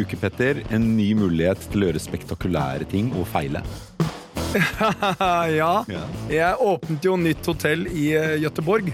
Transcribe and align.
Ny 0.00 0.06
uke, 0.06 0.16
Petter. 0.16 0.62
En 0.72 0.84
ny 0.96 1.10
mulighet 1.12 1.60
til 1.68 1.82
å 1.82 1.90
gjøre 1.90 2.00
spektakulære 2.00 2.86
ting 2.88 3.10
og 3.20 3.26
feile. 3.28 3.60
ja. 5.60 5.72
Jeg 6.32 6.56
åpnet 6.56 7.04
jo 7.04 7.18
nytt 7.20 7.44
hotell 7.50 7.84
i 7.92 8.06
uh, 8.16 8.38
Gøteborg. 8.40 8.88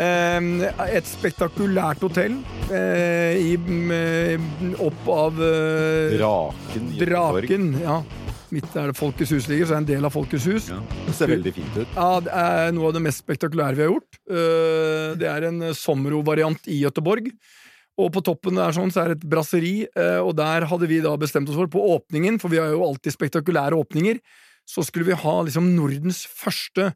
Eh, 0.00 0.48
et 0.90 1.06
spektakulært 1.06 2.02
hotell 2.02 2.36
eh, 2.70 3.38
i, 3.42 3.54
opp 4.78 5.08
av 5.12 5.40
eh, 5.42 6.14
Draken. 6.16 6.90
Draken. 6.98 7.70
Ja. 7.82 8.00
Midt 8.50 8.70
der 8.74 8.90
det 8.90 8.98
Folkets 8.98 9.30
hus 9.34 9.46
ligger, 9.50 9.68
så 9.68 9.76
er 9.76 9.80
det 9.80 9.84
en 9.84 9.90
del 9.92 10.08
av 10.08 10.14
Folkets 10.14 10.46
hus. 10.50 10.70
Ja. 10.72 10.80
Det 11.06 11.14
ser 11.18 11.30
veldig 11.30 11.54
fint 11.58 11.78
ut. 11.78 11.94
Ja, 11.94 12.10
det 12.26 12.34
er 12.42 12.74
noe 12.74 12.90
av 12.90 12.96
det 12.96 13.04
mest 13.06 13.22
spektakulære 13.22 13.78
vi 13.78 13.86
har 13.86 13.92
gjort. 13.92 14.20
Eh, 14.26 15.18
Det 15.20 15.30
er 15.30 15.50
en 15.50 15.62
Sommero-variant 15.78 16.70
i 16.70 16.82
Göteborg. 16.82 17.30
Og 18.00 18.12
på 18.14 18.22
toppen 18.24 18.56
der 18.58 18.72
sånn, 18.76 18.90
så 18.94 19.02
er 19.04 19.12
det 19.14 19.18
et 19.20 19.28
brasseri, 19.30 19.74
eh, 19.94 20.18
og 20.24 20.34
der 20.38 20.66
hadde 20.70 20.88
vi 20.90 21.00
da 21.04 21.12
bestemt 21.20 21.48
oss 21.52 21.58
for, 21.58 21.68
på 21.72 21.82
åpningen, 21.98 22.38
for 22.40 22.48
vi 22.52 22.60
har 22.62 22.72
jo 22.72 22.84
alltid 22.86 23.12
spektakulære 23.16 23.76
åpninger, 23.76 24.20
så 24.66 24.84
skulle 24.86 25.08
vi 25.10 25.18
ha 25.18 25.36
liksom 25.46 25.74
Nordens 25.76 26.24
første 26.26 26.92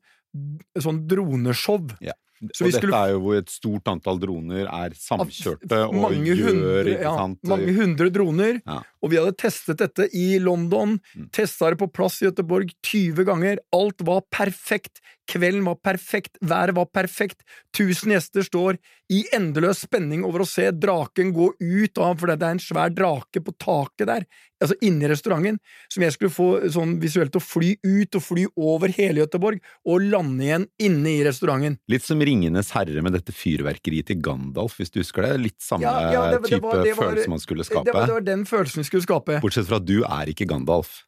sånn 0.80 1.05
droneshow. 1.11 1.91
Ja. 2.03 2.13
Så 2.53 2.67
og 2.67 2.73
dette 2.73 2.80
skulle- 2.83 2.99
er 2.99 3.11
jo 3.15 3.21
hvor 3.23 3.37
et 3.39 3.49
stort 3.49 3.85
antall 3.89 4.19
droner 4.21 4.67
er 4.67 4.91
samkjørte 4.99 5.79
og 5.89 5.95
mange 5.95 6.35
gjør 6.35 6.51
hundre, 6.51 7.01
ja, 7.01 7.13
mange 7.49 7.73
hundre 7.79 8.11
droner. 8.13 8.59
Ja. 8.66 8.83
Og 9.02 9.11
vi 9.11 9.16
hadde 9.16 9.37
testet 9.39 9.79
dette 9.79 10.09
i 10.13 10.39
London, 10.39 11.01
Mm. 11.16 11.30
testa 11.33 11.71
det 11.71 11.79
på 11.79 11.91
plass 11.91 12.21
i 12.21 12.27
Göteborg 12.27 12.71
20 12.83 13.25
ganger. 13.25 13.59
Alt 13.73 14.02
var 14.02 14.23
perfekt. 14.30 15.01
Kvelden 15.27 15.65
var 15.65 15.77
perfekt, 15.80 16.37
været 16.45 16.75
var 16.77 16.85
perfekt. 16.93 17.41
Tusen 17.75 18.13
gjester 18.13 18.45
står 18.45 18.77
i 19.13 19.23
endeløs 19.37 19.83
spenning 19.85 20.23
over 20.25 20.45
å 20.45 20.49
se 20.49 20.71
draken 20.71 21.33
gå 21.37 21.51
ut 21.61 21.99
av 22.01 22.19
For 22.21 22.29
det 22.30 22.43
er 22.43 22.55
en 22.57 22.61
svær 22.63 22.93
drake 22.95 23.41
på 23.45 23.52
taket 23.61 24.07
der, 24.09 24.27
altså 24.63 24.77
inni 24.85 25.09
restauranten, 25.09 25.59
som 25.93 26.02
jeg 26.05 26.13
skulle 26.15 26.33
få 26.33 26.49
sånn 26.73 26.95
visuelt 27.02 27.33
til 27.35 27.41
å 27.41 27.45
fly 27.45 27.71
ut 27.85 28.15
og 28.21 28.23
fly 28.25 28.45
over 28.57 28.89
hele 28.97 29.25
Göteborg 29.25 29.61
og 29.85 30.05
lande 30.13 30.45
igjen 30.45 30.67
inne 30.79 31.17
i 31.19 31.25
restauranten. 31.27 31.79
Litt 31.89 32.05
som 32.05 32.21
Ringenes 32.21 32.71
herre 32.77 33.02
med 33.05 33.17
dette 33.17 33.33
fyrverkeriet 33.37 34.07
til 34.13 34.21
Gandalf, 34.25 34.77
hvis 34.80 34.93
du 34.93 35.01
husker 35.01 35.23
det? 35.29 35.41
Litt 35.41 35.61
samme 35.65 35.83
Ja, 35.89 36.13
ja, 36.13 36.30
det- 36.33 36.43
det 36.43 36.51
type 36.51 36.63
var- 36.63 36.83
det 36.85 36.97
var- 36.97 37.11
følelse 37.13 37.29
man 37.29 37.39
skulle 37.39 37.65
Det 37.65 37.93
var, 37.95 38.07
det 38.07 38.13
var 38.13 38.21
den 38.21 38.45
følelsen 38.45 38.77
vi 38.77 38.85
skulle 38.85 39.02
skape. 39.02 39.41
Bortsett 39.41 39.67
fra 39.67 39.77
at 39.77 39.85
du 39.87 40.02
er 40.05 40.27
ikke 40.33 40.47
Gandalf, 40.47 41.02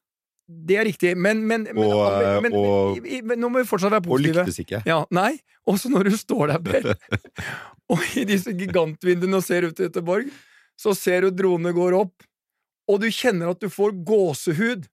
Det 0.49 0.77
er 0.79 0.85
riktig, 0.87 1.17
men, 1.19 1.41
men, 1.47 1.65
men, 1.75 1.79
Og- 1.83 2.43
men, 2.43 2.53
men, 2.53 2.53
i- 3.03 3.17
i- 3.19 3.23
men 3.23 3.41
Nå 3.43 3.49
må 3.51 3.59
vi 3.65 3.67
fortsatt 3.67 3.91
være 3.91 4.05
positive. 4.07 4.41
og 4.43 4.47
lyktes 4.47 4.61
ikke. 4.63 4.83
Ja, 4.87 5.01
nei, 5.11 5.33
også 5.67 5.91
når 5.91 6.05
du 6.11 6.17
står 6.17 6.53
der, 6.53 6.59
Per, 6.63 6.95
og 7.91 7.99
i 8.17 8.25
disse 8.25 8.53
gigantvinduene 8.55 9.41
og 9.41 9.43
ser 9.47 9.67
ut 9.67 9.75
til 9.77 9.89
Göteborg, 9.91 10.31
så 10.79 10.95
ser 10.95 11.23
du 11.27 11.31
dronene 11.31 11.73
går 11.75 11.97
opp, 11.99 12.23
og 12.89 13.01
du 13.03 13.09
kjenner 13.11 13.51
at 13.51 13.61
du 13.61 13.67
får 13.69 13.97
gåsehud, 14.07 14.87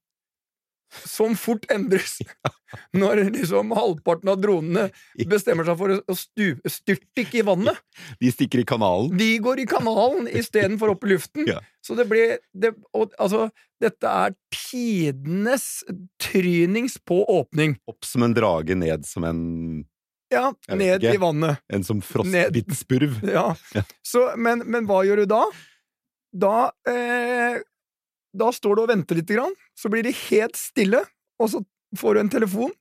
som 1.05 1.35
fort 1.39 1.65
endres 1.73 2.17
når 2.97 3.23
liksom 3.35 3.71
halvparten 3.77 4.31
av 4.33 4.39
dronene 4.41 4.87
bestemmer 5.29 5.67
seg 5.67 5.77
for 5.77 5.93
å 5.99 6.15
styrte 6.17 6.71
styrtdykke 6.73 7.39
i 7.41 7.45
vannet. 7.45 7.77
De 8.21 8.31
stikker 8.33 8.63
i 8.63 8.65
kanalen. 8.69 9.11
De 9.19 9.29
går 9.45 9.61
i 9.63 9.67
kanalen 9.69 10.29
istedenfor 10.41 10.93
opp 10.95 11.05
i 11.05 11.13
luften. 11.13 11.47
Ja. 11.49 11.59
Så 11.85 11.97
det 11.99 12.07
ble 12.09 12.23
det, 12.55 12.73
og, 12.95 13.13
Altså, 13.21 13.49
dette 13.83 14.09
er 14.09 14.33
tidenes 14.53 15.83
trynings 16.23 16.95
på 17.03 17.21
åpning. 17.29 17.75
Opp 17.89 18.05
som 18.07 18.23
en 18.25 18.33
drage, 18.37 18.77
ned 18.79 19.05
som 19.09 19.25
en, 19.27 19.41
Ja, 20.33 20.47
ned 20.71 21.03
ikke. 21.03 21.13
i 21.13 21.21
vannet. 21.21 21.59
en 21.69 21.83
som 21.85 21.99
frostbitt 22.01 22.71
spurv. 22.79 23.19
Ja. 23.27 23.51
Ja. 23.75 23.83
Så, 24.01 24.31
men, 24.37 24.63
men 24.65 24.87
hva 24.89 25.03
gjør 25.05 25.23
du 25.23 25.29
da? 25.35 25.43
Da 26.33 26.55
eh, 26.89 27.59
Da 28.33 28.47
står 28.55 28.75
du 28.79 28.81
og 28.81 28.89
venter 28.89 29.19
lite 29.19 29.35
grann, 29.37 29.53
så 29.79 29.89
blir 29.91 30.05
det 30.05 30.15
helt 30.29 30.57
stille, 30.59 31.01
og 31.41 31.49
så 31.53 31.63
får 31.99 32.13
du 32.15 32.19
en 32.23 32.29
telefon. 32.33 32.71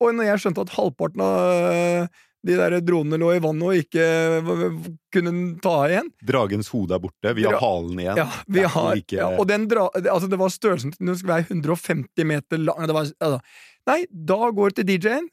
Og 0.00 0.14
når 0.16 0.30
jeg 0.30 0.42
skjønte 0.44 0.62
at 0.64 0.74
halvparten 0.78 1.22
av 1.24 1.70
eh, 1.74 2.20
de 2.48 2.54
der 2.56 2.78
dronene 2.80 3.18
lå 3.20 3.34
i 3.36 3.40
vannet 3.44 3.66
og 3.68 3.80
ikke 3.82 4.04
kunne 5.12 5.32
ta 5.60 5.74
igjen 5.90 6.06
Dragens 6.24 6.70
hode 6.72 6.96
er 6.96 7.02
borte, 7.02 7.34
vi 7.36 7.44
har 7.44 7.58
halen 7.60 7.98
igjen. 8.00 8.20
Ja, 8.22 8.28
vi 8.48 8.62
har, 8.64 8.94
like- 8.96 9.18
ja, 9.18 9.26
og 9.36 9.44
den 9.50 9.66
dra, 9.68 9.90
altså 10.00 10.30
det 10.32 10.38
var 10.40 10.48
størrelsen 10.54 10.94
Den 10.96 11.18
skulle 11.18 11.36
være 11.36 11.50
150 11.52 12.24
meter 12.30 12.62
lang 12.64 12.86
det 12.88 12.96
var, 12.96 13.10
altså. 13.20 13.42
Nei, 13.90 13.98
da 14.10 14.38
går 14.56 14.70
jeg 14.72 14.78
til 14.80 14.88
DJ-en 14.94 15.28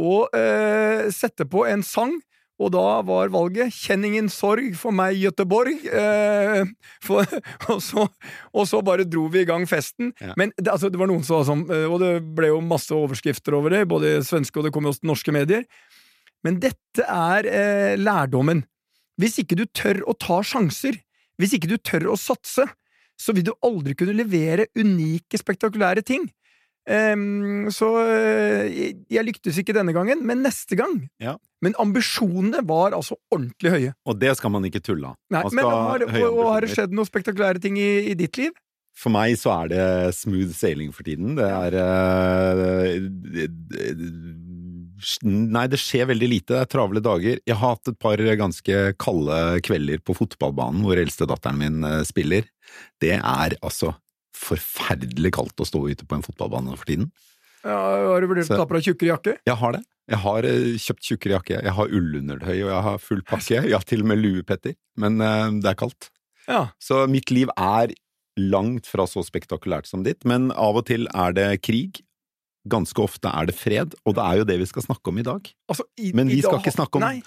og 0.00 0.36
eh, 0.36 1.08
setter 1.12 1.48
på 1.48 1.64
en 1.68 1.82
sang, 1.84 2.14
og 2.60 2.72
da 2.74 3.00
var 3.08 3.32
valget 3.32 3.72
'Kjenn 3.72 4.04
ingen 4.04 4.28
sorg 4.28 4.74
for 4.76 4.92
meg, 4.92 5.16
Gøteborg'. 5.16 5.80
Eh, 5.88 6.64
for, 7.00 7.24
og, 7.72 7.80
så, 7.80 8.06
og 8.52 8.68
så 8.68 8.82
bare 8.84 9.08
dro 9.08 9.26
vi 9.32 9.44
i 9.44 9.48
gang 9.48 9.64
festen. 9.68 10.12
Ja. 10.20 10.34
Men 10.36 10.52
det, 10.58 10.68
altså, 10.68 10.90
det 10.92 11.00
var 11.00 11.08
noen 11.08 11.24
som 11.24 11.38
var 11.38 11.48
sånn, 11.48 11.64
eh, 11.72 11.86
og 11.88 12.02
det 12.04 12.12
ble 12.36 12.52
jo 12.52 12.60
masse 12.60 12.92
overskrifter 12.92 13.56
over 13.56 13.72
det, 13.72 13.86
både 13.88 14.18
svenske 14.26 14.60
og 14.60 14.68
det 14.68 14.74
kom 14.76 14.84
jo 14.84 14.92
også 14.92 15.08
norske 15.08 15.32
medier. 15.34 15.64
Men 16.44 16.60
dette 16.60 17.04
er 17.04 17.48
eh, 17.48 17.94
lærdommen. 18.00 18.64
Hvis 19.20 19.40
ikke 19.40 19.56
du 19.60 19.64
tør 19.76 20.02
å 20.08 20.16
ta 20.16 20.40
sjanser, 20.44 21.00
hvis 21.40 21.56
ikke 21.56 21.72
du 21.72 21.78
tør 21.80 22.12
å 22.12 22.20
satse, 22.20 22.66
så 23.20 23.34
vil 23.36 23.44
du 23.48 23.52
aldri 23.64 23.96
kunne 23.96 24.16
levere 24.16 24.68
unike, 24.78 25.40
spektakulære 25.40 26.04
ting. 26.06 26.28
Ehm, 26.88 27.68
så 27.74 27.90
eh, 28.00 28.64
jeg, 28.72 28.94
jeg 29.12 29.26
lyktes 29.26 29.58
ikke 29.60 29.74
denne 29.76 29.92
gangen, 29.96 30.24
men 30.26 30.42
neste 30.46 30.78
gang. 30.78 30.96
Ja. 31.22 31.36
Men 31.60 31.76
ambisjonene 31.82 32.62
var 32.66 32.96
altså 32.96 33.18
ordentlig 33.32 33.74
høye. 33.74 33.92
Og 34.08 34.18
det 34.20 34.32
skal 34.38 34.54
man 34.54 34.64
ikke 34.68 34.82
tulle 34.84 35.12
av. 35.12 35.18
Nei, 35.32 35.44
men 35.52 35.68
har, 35.68 36.06
og, 36.08 36.42
har 36.48 36.64
det 36.64 36.72
skjedd 36.72 36.96
noen 36.96 37.08
spektakulære 37.08 37.62
ting 37.62 37.76
i, 37.80 37.90
i 38.10 38.16
ditt 38.18 38.40
liv? 38.40 38.56
For 39.00 39.12
meg 39.12 39.36
så 39.40 39.52
er 39.62 39.70
det 39.70 39.84
smooth 40.18 40.52
sailing 40.56 40.90
for 40.92 41.06
tiden. 41.06 41.36
Det 41.38 41.46
er 41.46 41.70
det- 42.60 43.00
Nei, 45.24 45.64
det 45.72 45.78
skjer 45.80 46.10
veldig 46.10 46.28
lite. 46.28 46.52
Det 46.52 46.60
er 46.60 46.68
travle 46.68 47.00
dager. 47.00 47.38
Jeg 47.46 47.56
har 47.56 47.76
hatt 47.76 47.88
et 47.88 47.98
par 48.02 48.20
ganske 48.20 48.82
kalde 49.00 49.38
kvelder 49.64 50.02
på 50.04 50.16
fotballbanen 50.18 50.84
hvor 50.84 51.00
eldstedatteren 51.00 51.56
min 51.60 51.84
eh, 51.88 52.02
spiller. 52.08 52.44
Det 53.00 53.14
er 53.16 53.56
altså 53.64 53.94
forferdelig 54.40 55.34
kaldt 55.36 55.60
å 55.60 55.68
stå 55.68 55.84
ute 55.90 56.06
på 56.08 56.16
en 56.16 56.24
fotballbane 56.24 56.76
for 56.76 56.88
tiden. 56.88 57.10
Ja, 57.60 57.76
har 58.08 58.22
du 58.24 58.30
vurdert 58.30 58.50
å 58.50 58.62
ta 58.62 58.66
på 58.68 58.78
deg 58.78 58.88
tjukkere 58.88 59.12
jakke? 59.12 59.36
Jeg 59.46 59.58
har 59.60 59.76
det. 59.76 59.82
Jeg 60.10 60.22
har 60.24 60.46
eh, 60.48 60.76
kjøpt 60.80 61.06
tjukkere 61.06 61.36
jakke, 61.36 61.58
jeg 61.62 61.74
har 61.76 61.96
ullundertøy 61.98 62.54
og 62.56 62.70
jeg 62.72 62.84
har 62.88 63.02
full 63.02 63.20
pakke. 63.26 63.60
Jeg 63.68 63.76
har 63.76 63.86
til 63.86 64.02
og 64.02 64.10
med 64.10 64.22
lue, 64.22 64.44
Petter. 64.46 64.74
Men 64.98 65.20
uh, 65.22 65.52
det 65.60 65.70
er 65.70 65.78
kaldt. 65.78 66.10
Ja. 66.48 66.64
Så 66.82 67.04
mitt 67.10 67.30
liv 67.30 67.52
er 67.54 67.92
langt 68.40 68.88
fra 68.90 69.06
så 69.10 69.22
spektakulært 69.26 69.86
som 69.90 70.02
ditt, 70.06 70.24
men 70.26 70.48
av 70.50 70.80
og 70.80 70.88
til 70.88 71.06
er 71.12 71.36
det 71.36 71.48
krig. 71.62 72.00
Ganske 72.68 73.00
ofte 73.00 73.30
er 73.32 73.46
det 73.48 73.54
fred, 73.56 73.94
og 74.04 74.14
det 74.18 74.24
er 74.26 74.40
jo 74.42 74.44
det 74.50 74.58
vi 74.60 74.66
skal 74.68 74.84
snakke 74.84 75.08
om 75.08 75.18
i 75.18 75.24
dag. 75.24 75.46
Altså, 75.70 75.86
i, 75.96 76.10
Men 76.12 76.28
vi 76.28 76.42
skal 76.42 76.58
dag- 76.58 76.66
ikke 76.66 76.74
snakke 76.76 77.00
om 77.00 77.06
Nei, 77.06 77.22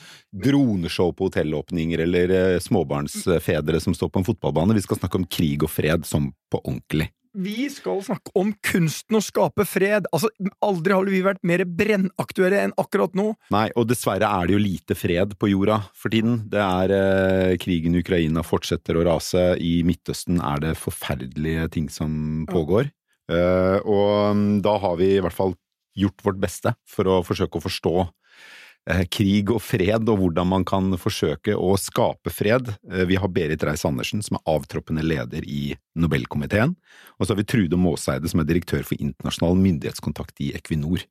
droneshow 0.45 1.09
på 1.17 1.29
hotellåpninger 1.31 2.03
eller 2.05 2.35
uh, 2.55 2.59
småbarnsfedre 2.61 3.81
som 3.81 3.95
står 3.97 4.11
på 4.13 4.21
en 4.21 4.27
fotballbane. 4.29 4.77
Vi 4.77 4.85
skal 4.85 5.01
snakke 5.01 5.17
om 5.21 5.25
krig 5.25 5.65
og 5.65 5.71
fred 5.73 6.05
som 6.05 6.29
på 6.53 6.61
ordentlig. 6.61 7.09
Vi 7.33 7.65
skal 7.73 7.97
snakke 8.05 8.29
om 8.37 8.51
kunsten 8.61 9.17
å 9.17 9.21
skape 9.25 9.65
fred. 9.65 10.05
Altså, 10.13 10.29
Aldri 10.61 10.93
har 10.93 11.07
vi 11.09 11.23
vært 11.25 11.41
mer 11.41 11.63
brennaktuelle 11.65 12.59
enn 12.67 12.75
akkurat 12.77 13.15
nå. 13.17 13.31
Nei, 13.49 13.71
og 13.73 13.87
dessverre 13.89 14.29
er 14.29 14.45
det 14.45 14.53
jo 14.53 14.61
lite 14.61 14.93
fred 14.93 15.33
på 15.41 15.49
jorda 15.49 15.79
for 15.97 16.13
tiden. 16.13 16.43
Det 16.53 16.61
er 16.61 16.93
eh, 16.93 17.55
krigen 17.57 17.97
i 17.97 18.03
Ukraina 18.05 18.45
fortsetter 18.45 18.99
å 19.01 19.07
rase. 19.09 19.47
I 19.57 19.79
Midtøsten 19.87 20.37
er 20.45 20.61
det 20.61 20.75
forferdelige 20.77 21.71
ting 21.73 21.89
som 21.89 22.45
pågår. 22.53 22.91
Eh, 23.31 23.77
og 23.87 24.35
mm, 24.35 24.59
da 24.65 24.75
har 24.83 24.97
vi 24.99 25.13
i 25.15 25.21
hvert 25.23 25.35
fall 25.35 25.55
gjort 25.95 26.25
vårt 26.25 26.41
beste 26.41 26.73
for 26.89 27.07
å 27.07 27.21
forsøke 27.25 27.59
å 27.59 27.63
forstå 27.63 27.93
eh, 28.89 29.03
krig 29.13 29.53
og 29.53 29.61
fred, 29.63 30.09
og 30.09 30.19
hvordan 30.19 30.49
man 30.49 30.65
kan 30.67 30.91
forsøke 30.99 31.55
å 31.55 31.75
skape 31.79 32.33
fred. 32.33 32.73
Eh, 32.91 33.05
vi 33.09 33.19
har 33.21 33.31
Berit 33.31 33.63
Reiss-Andersen, 33.63 34.23
som 34.25 34.39
er 34.39 34.55
avtroppende 34.55 35.05
leder 35.05 35.45
i 35.47 35.75
Nobelkomiteen. 35.99 36.75
Og 37.17 37.25
så 37.25 37.33
har 37.33 37.41
vi 37.41 37.47
Trude 37.47 37.79
Måseide, 37.79 38.31
som 38.31 38.43
er 38.43 38.49
direktør 38.49 38.83
for 38.87 38.99
internasjonal 38.99 39.59
myndighetskontakt 39.61 40.43
i 40.43 40.53
Equinor. 40.57 41.05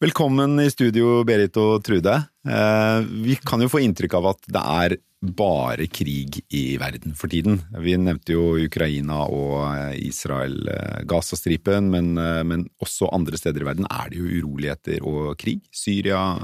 Velkommen 0.00 0.56
i 0.62 0.70
studio, 0.72 1.20
Berit 1.28 1.56
og 1.60 1.82
Trude. 1.84 2.14
Vi 2.46 3.34
kan 3.44 3.60
jo 3.60 3.68
få 3.68 3.82
inntrykk 3.84 4.16
av 4.16 4.28
at 4.30 4.48
det 4.48 4.62
er 4.62 4.94
bare 5.36 5.86
krig 5.90 6.38
i 6.54 6.76
verden 6.80 7.14
for 7.18 7.30
tiden. 7.32 7.58
Vi 7.82 7.94
nevnte 7.98 8.34
jo 8.34 8.56
Ukraina 8.60 9.22
og 9.32 9.60
eh, 9.68 9.98
Israel, 10.06 10.56
eh, 10.68 11.80
men, 11.82 12.16
eh, 12.18 12.42
men 12.44 12.66
også 12.82 13.10
andre 13.12 13.36
steder 13.36 13.62
i 13.62 13.68
verden 13.68 13.86
er 13.90 14.10
det 14.10 14.20
jo 14.20 14.42
uroligheter 14.42 15.04
og 15.06 15.36
krig. 15.38 15.62
Syria, 15.72 16.38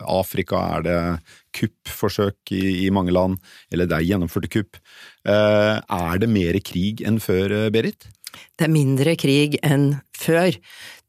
Afrika 0.00 0.62
er 0.78 0.86
det 0.86 1.00
kuppforsøk 1.56 2.52
i, 2.52 2.86
i 2.86 2.90
mange 2.90 3.12
land, 3.12 3.38
eller 3.70 3.86
det 3.86 3.98
er 3.98 4.08
gjennomførte 4.12 4.50
kupp. 4.50 4.80
Er 5.26 6.18
det 6.18 6.30
mer 6.30 6.56
krig 6.64 7.02
enn 7.06 7.18
før, 7.20 7.70
Berit? 7.70 8.08
Det 8.56 8.66
er 8.68 8.72
mindre 8.72 9.16
krig 9.18 9.58
enn 9.66 10.00
før. 10.16 10.54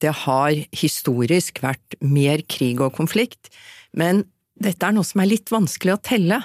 Det 0.02 0.14
har 0.26 0.58
historisk 0.74 1.62
vært 1.64 1.98
mer 2.02 2.42
krig 2.50 2.82
og 2.82 2.96
konflikt, 2.98 3.52
men 3.94 4.26
Dette 4.62 4.86
er 4.86 4.94
noe 4.94 5.08
som 5.08 5.24
er 5.24 5.32
litt 5.32 5.50
vanskelig 5.52 5.96
å 5.96 6.02
telle. 6.06 6.38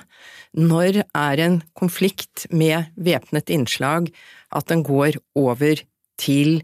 Når 0.57 1.03
er 1.05 1.43
en 1.45 1.61
konflikt 1.77 2.47
med 2.49 2.89
væpnet 2.97 3.53
innslag 3.53 4.09
at 4.57 4.69
den 4.71 4.85
går 4.87 5.19
over 5.37 5.83
til 6.21 6.63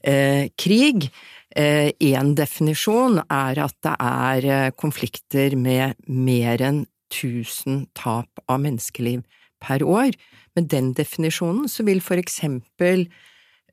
eh, 0.00 0.48
krig? 0.60 1.10
Én 1.54 1.92
eh, 2.02 2.34
definisjon 2.34 3.20
er 3.28 3.60
at 3.62 3.76
det 3.84 3.94
er 4.00 4.48
eh, 4.48 4.70
konflikter 4.74 5.54
med 5.60 5.94
mer 6.08 6.64
enn 6.64 6.80
1000 7.12 7.84
tap 7.94 8.42
av 8.48 8.64
menneskeliv 8.64 9.22
per 9.62 9.84
år. 9.86 10.16
Med 10.56 10.70
den 10.72 10.92
definisjonen 10.96 11.68
så 11.70 11.86
vil 11.86 12.02
for 12.02 12.18
eksempel 12.18 13.06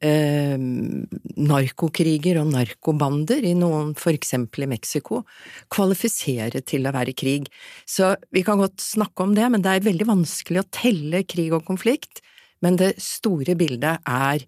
eh, 0.05 0.57
narkokriger 1.51 2.41
og 2.41 2.51
narkobander 2.53 3.45
i 3.47 3.53
noen, 3.57 3.93
for 3.97 4.15
eksempel 4.15 4.65
i 4.65 4.71
Mexico, 4.73 5.23
kvalifisere 5.71 6.63
til 6.67 6.87
å 6.87 6.95
være 6.95 7.15
krig. 7.17 7.49
Så 7.85 8.13
vi 8.33 8.43
kan 8.47 8.61
godt 8.61 8.81
snakke 8.83 9.25
om 9.25 9.35
det, 9.37 9.47
men 9.53 9.63
det 9.63 9.75
er 9.75 9.87
veldig 9.87 10.09
vanskelig 10.09 10.63
å 10.63 10.69
telle 10.73 11.23
krig 11.29 11.53
og 11.55 11.65
konflikt. 11.69 12.23
Men 12.61 12.77
det 12.77 12.93
store 13.01 13.55
bildet 13.57 14.03
er 14.05 14.45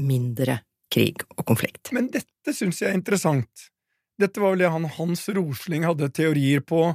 mindre 0.00 0.62
krig 0.90 1.22
og 1.36 1.44
konflikt. 1.46 1.92
Men 1.94 2.10
dette 2.10 2.54
syns 2.56 2.80
jeg 2.82 2.90
er 2.90 2.98
interessant. 2.98 3.68
Dette 4.20 4.42
var 4.42 4.54
vel 4.54 4.64
det 4.64 4.72
han 4.74 4.88
Hans 4.98 5.28
Rosling 5.32 5.86
hadde 5.88 6.10
teorier 6.12 6.64
på, 6.66 6.90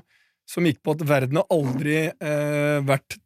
som 0.46 0.66
gikk 0.68 0.84
på 0.86 0.94
at 0.94 1.04
verden 1.10 1.40
har 1.42 1.48
aldri 1.54 1.98
eh, 2.06 2.78
vært 2.86 3.18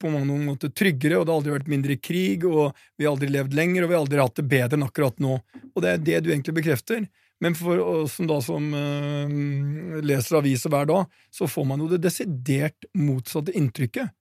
på 0.00 0.12
mange 0.12 0.36
måter 0.44 0.72
tryggere, 0.76 1.18
og 1.18 1.24
det 1.24 1.32
har 1.32 1.40
aldri 1.40 1.54
vært 1.56 1.72
mindre 1.72 1.96
krig, 1.96 2.44
og 2.46 2.76
vi 2.98 3.06
har 3.06 3.14
aldri 3.14 3.30
levd 3.32 3.56
lenger, 3.56 3.84
og 3.84 3.90
vi 3.90 3.96
har 3.96 4.04
aldri 4.04 4.20
hatt 4.20 4.38
det 4.38 4.46
bedre 4.52 4.78
enn 4.78 4.86
akkurat 4.86 5.24
nå. 5.24 5.40
Og 5.72 5.82
det 5.82 5.94
er 5.94 6.04
det 6.04 6.20
du 6.24 6.30
egentlig 6.30 6.58
bekrefter. 6.60 7.08
Men 7.40 7.56
for 7.56 7.80
oss 7.80 8.18
som 8.18 8.28
da 8.28 8.36
som 8.44 8.68
eh, 8.76 10.00
leser 10.04 10.40
aviser 10.42 10.72
hver 10.72 10.88
dag, 10.90 11.20
så 11.32 11.48
får 11.48 11.68
man 11.70 11.80
jo 11.80 11.88
det 11.94 12.02
desidert 12.04 12.90
motsatte 12.92 13.56
inntrykket. 13.56 14.12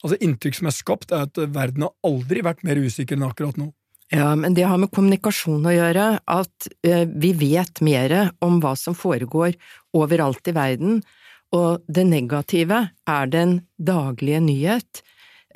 Altså 0.00 0.16
Inntrykk 0.24 0.56
som 0.56 0.68
er 0.68 0.76
skapt, 0.76 1.12
er 1.12 1.26
at 1.26 1.40
verden 1.52 1.84
har 1.84 1.92
aldri 2.08 2.44
vært 2.44 2.62
mer 2.64 2.80
usikker 2.80 3.18
enn 3.18 3.26
akkurat 3.26 3.58
nå. 3.60 3.70
Ja, 4.10 4.32
men 4.34 4.56
det 4.56 4.64
har 4.66 4.80
med 4.80 4.90
kommunikasjon 4.90 5.66
å 5.70 5.72
gjøre, 5.72 6.04
at 6.18 6.68
eh, 6.86 7.04
vi 7.06 7.30
vet 7.38 7.80
mer 7.84 8.32
om 8.42 8.58
hva 8.62 8.72
som 8.78 8.96
foregår 8.96 9.54
overalt 9.96 10.50
i 10.50 10.54
verden, 10.56 10.98
og 11.56 11.86
det 11.90 12.06
negative 12.06 12.82
er 13.08 13.32
den 13.32 13.60
daglige 13.78 14.42
nyhet. 14.44 15.02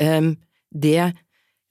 Um, 0.00 0.34
det, 0.74 1.12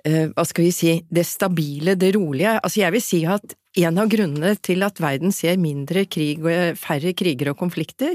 uh, 0.07 0.27
hva 0.31 0.45
skal 0.47 0.69
vi 0.69 0.71
si, 0.75 0.93
det 1.11 1.25
stabile, 1.27 1.97
det 1.99 2.13
rolige. 2.15 2.55
Altså, 2.61 2.83
jeg 2.85 2.95
vil 2.95 3.03
si 3.03 3.23
at 3.27 3.57
en 3.73 3.97
av 3.97 4.09
grunnene 4.11 4.53
til 4.61 4.85
at 4.85 4.99
verden 5.01 5.33
ser 5.33 5.57
mindre 5.61 6.03
krig 6.05 6.43
og 6.45 6.77
færre 6.77 7.13
kriger 7.17 7.49
og 7.51 7.57
konflikter, 7.57 8.13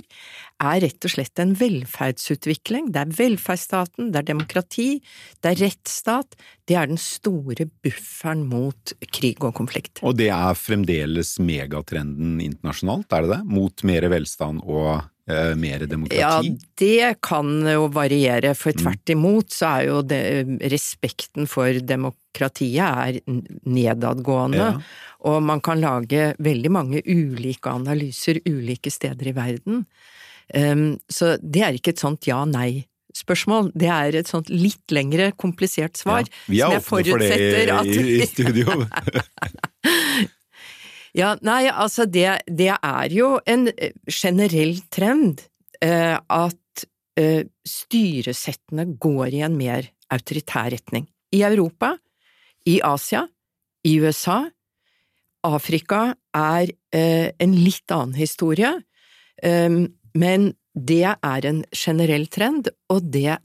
er 0.62 0.80
rett 0.84 1.06
og 1.06 1.12
slett 1.12 1.42
en 1.42 1.54
velferdsutvikling. 1.58 2.92
Det 2.94 3.02
er 3.02 3.16
velferdsstaten, 3.18 4.12
det 4.14 4.22
er 4.22 4.28
demokrati, 4.30 4.88
det 5.42 5.52
er 5.52 5.60
rettsstat. 5.64 6.38
Det 6.68 6.78
er 6.78 6.90
den 6.90 7.00
store 7.02 7.66
bufferen 7.82 8.46
mot 8.50 8.94
krig 9.14 9.42
og 9.42 9.56
konflikt. 9.58 9.98
Og 10.06 10.18
det 10.18 10.30
er 10.34 10.58
fremdeles 10.58 11.36
megatrenden 11.42 12.38
internasjonalt, 12.44 13.10
er 13.10 13.26
det 13.26 13.34
det? 13.34 13.42
Mot 13.58 13.86
mer 13.88 14.08
velstand 14.14 14.62
og 14.62 14.92
eh, 14.94 15.06
mer 15.58 15.84
demokrati? 15.86 16.20
Ja, 16.20 16.42
det 16.80 17.20
kan 17.24 17.50
jo 17.68 17.88
variere, 17.92 18.54
for 18.58 18.72
mm. 18.74 18.80
tvert 18.82 19.12
imot 19.14 19.54
så 19.54 19.70
er 19.70 19.88
jo 19.88 20.02
det, 20.06 20.22
respekten 20.72 21.48
for 21.50 21.80
demokratiet 21.84 22.82
er 22.84 23.20
nedadgående. 23.68 24.70
Ja. 24.72 25.08
Og 25.28 25.42
man 25.42 25.60
kan 25.64 25.80
lage 25.82 26.32
veldig 26.38 26.70
mange 26.72 27.02
ulike 27.04 27.72
analyser 27.72 28.40
ulike 28.46 28.92
steder 28.94 29.32
i 29.32 29.34
verden. 29.36 29.82
Um, 30.54 30.94
så 31.10 31.34
det 31.42 31.64
er 31.64 31.76
ikke 31.76 31.92
et 31.92 32.00
sånt 32.00 32.24
ja-nei-spørsmål, 32.28 33.72
det 33.76 33.90
er 33.92 34.16
et 34.22 34.30
sånt 34.30 34.48
litt 34.48 34.94
lengre, 34.94 35.32
komplisert 35.36 35.98
svar. 36.00 36.24
Ja, 36.46 36.46
vi 36.48 36.62
er 36.62 36.78
åpne 36.78 36.86
for 36.86 37.20
det 37.20 37.98
i, 37.98 38.22
i 38.22 38.28
studio. 38.30 38.80
Ja, 41.18 41.32
nei, 41.42 41.66
altså 41.66 42.06
det, 42.06 42.44
det 42.46 42.70
er 42.76 43.10
jo 43.10 43.38
en 43.48 43.66
eh, 43.72 43.94
generell 44.06 44.76
trend 44.92 45.42
eh, 45.82 46.14
at 46.14 46.84
eh, 47.18 47.48
styresettene 47.66 48.84
går 49.02 49.34
i 49.34 49.42
en 49.48 49.56
mer 49.58 49.88
autoritær 50.14 50.70
retning. 50.76 51.08
I 51.34 51.42
Europa, 51.48 51.96
i 52.70 52.78
Asia, 52.86 53.24
i 53.82 53.96
USA. 53.98 54.44
Afrika 55.48 56.12
er 56.38 56.70
eh, 56.94 57.34
en 57.34 57.58
litt 57.66 57.90
annen 57.94 58.14
historie, 58.18 58.76
eh, 59.42 59.82
men 60.14 60.48
det 60.78 61.02
er 61.10 61.50
en 61.50 61.64
generell 61.74 62.30
trend, 62.30 62.70
og 62.94 63.10
det 63.10 63.40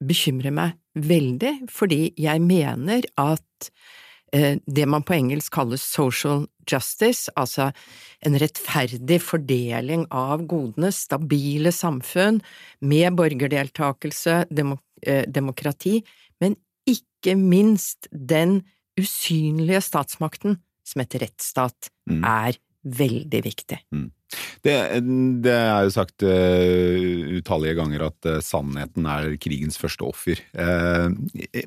bekymrer 0.00 0.54
meg 0.54 0.78
veldig, 0.96 1.58
fordi 1.68 2.14
jeg 2.16 2.40
mener 2.40 3.04
at 3.20 3.72
det 4.30 4.84
man 4.90 5.04
på 5.06 5.14
engelsk 5.16 5.54
kaller 5.54 5.80
social 5.80 6.42
justice, 6.68 7.32
altså 7.36 7.70
en 8.26 8.36
rettferdig 8.40 9.20
fordeling 9.24 10.06
av 10.14 10.44
godene, 10.50 10.90
stabile 10.94 11.72
samfunn 11.74 12.42
med 12.84 13.16
borgerdeltakelse, 13.18 14.42
demok 14.50 14.82
eh, 15.06 15.24
demokrati, 15.28 16.02
men 16.42 16.56
ikke 16.88 17.36
minst 17.38 18.08
den 18.10 18.62
usynlige 18.98 19.82
statsmakten 19.84 20.58
som 20.86 21.02
heter 21.02 21.26
rettsstat, 21.26 21.90
mm. 22.10 22.22
er 22.24 22.58
veldig 22.98 23.42
viktig. 23.44 23.78
Mm. 23.94 24.08
Det, 24.64 24.74
det, 25.44 25.54
er 25.54 25.86
jo 25.86 25.92
sagt 25.92 26.24
uh, 26.26 27.38
utallige 27.38 27.76
ganger 27.78 28.08
at 28.10 28.28
uh, 28.28 28.40
sannheten 28.44 29.06
er 29.08 29.36
krigens 29.40 29.78
første 29.80 30.04
offer. 30.04 30.40
Uh, 30.52 31.12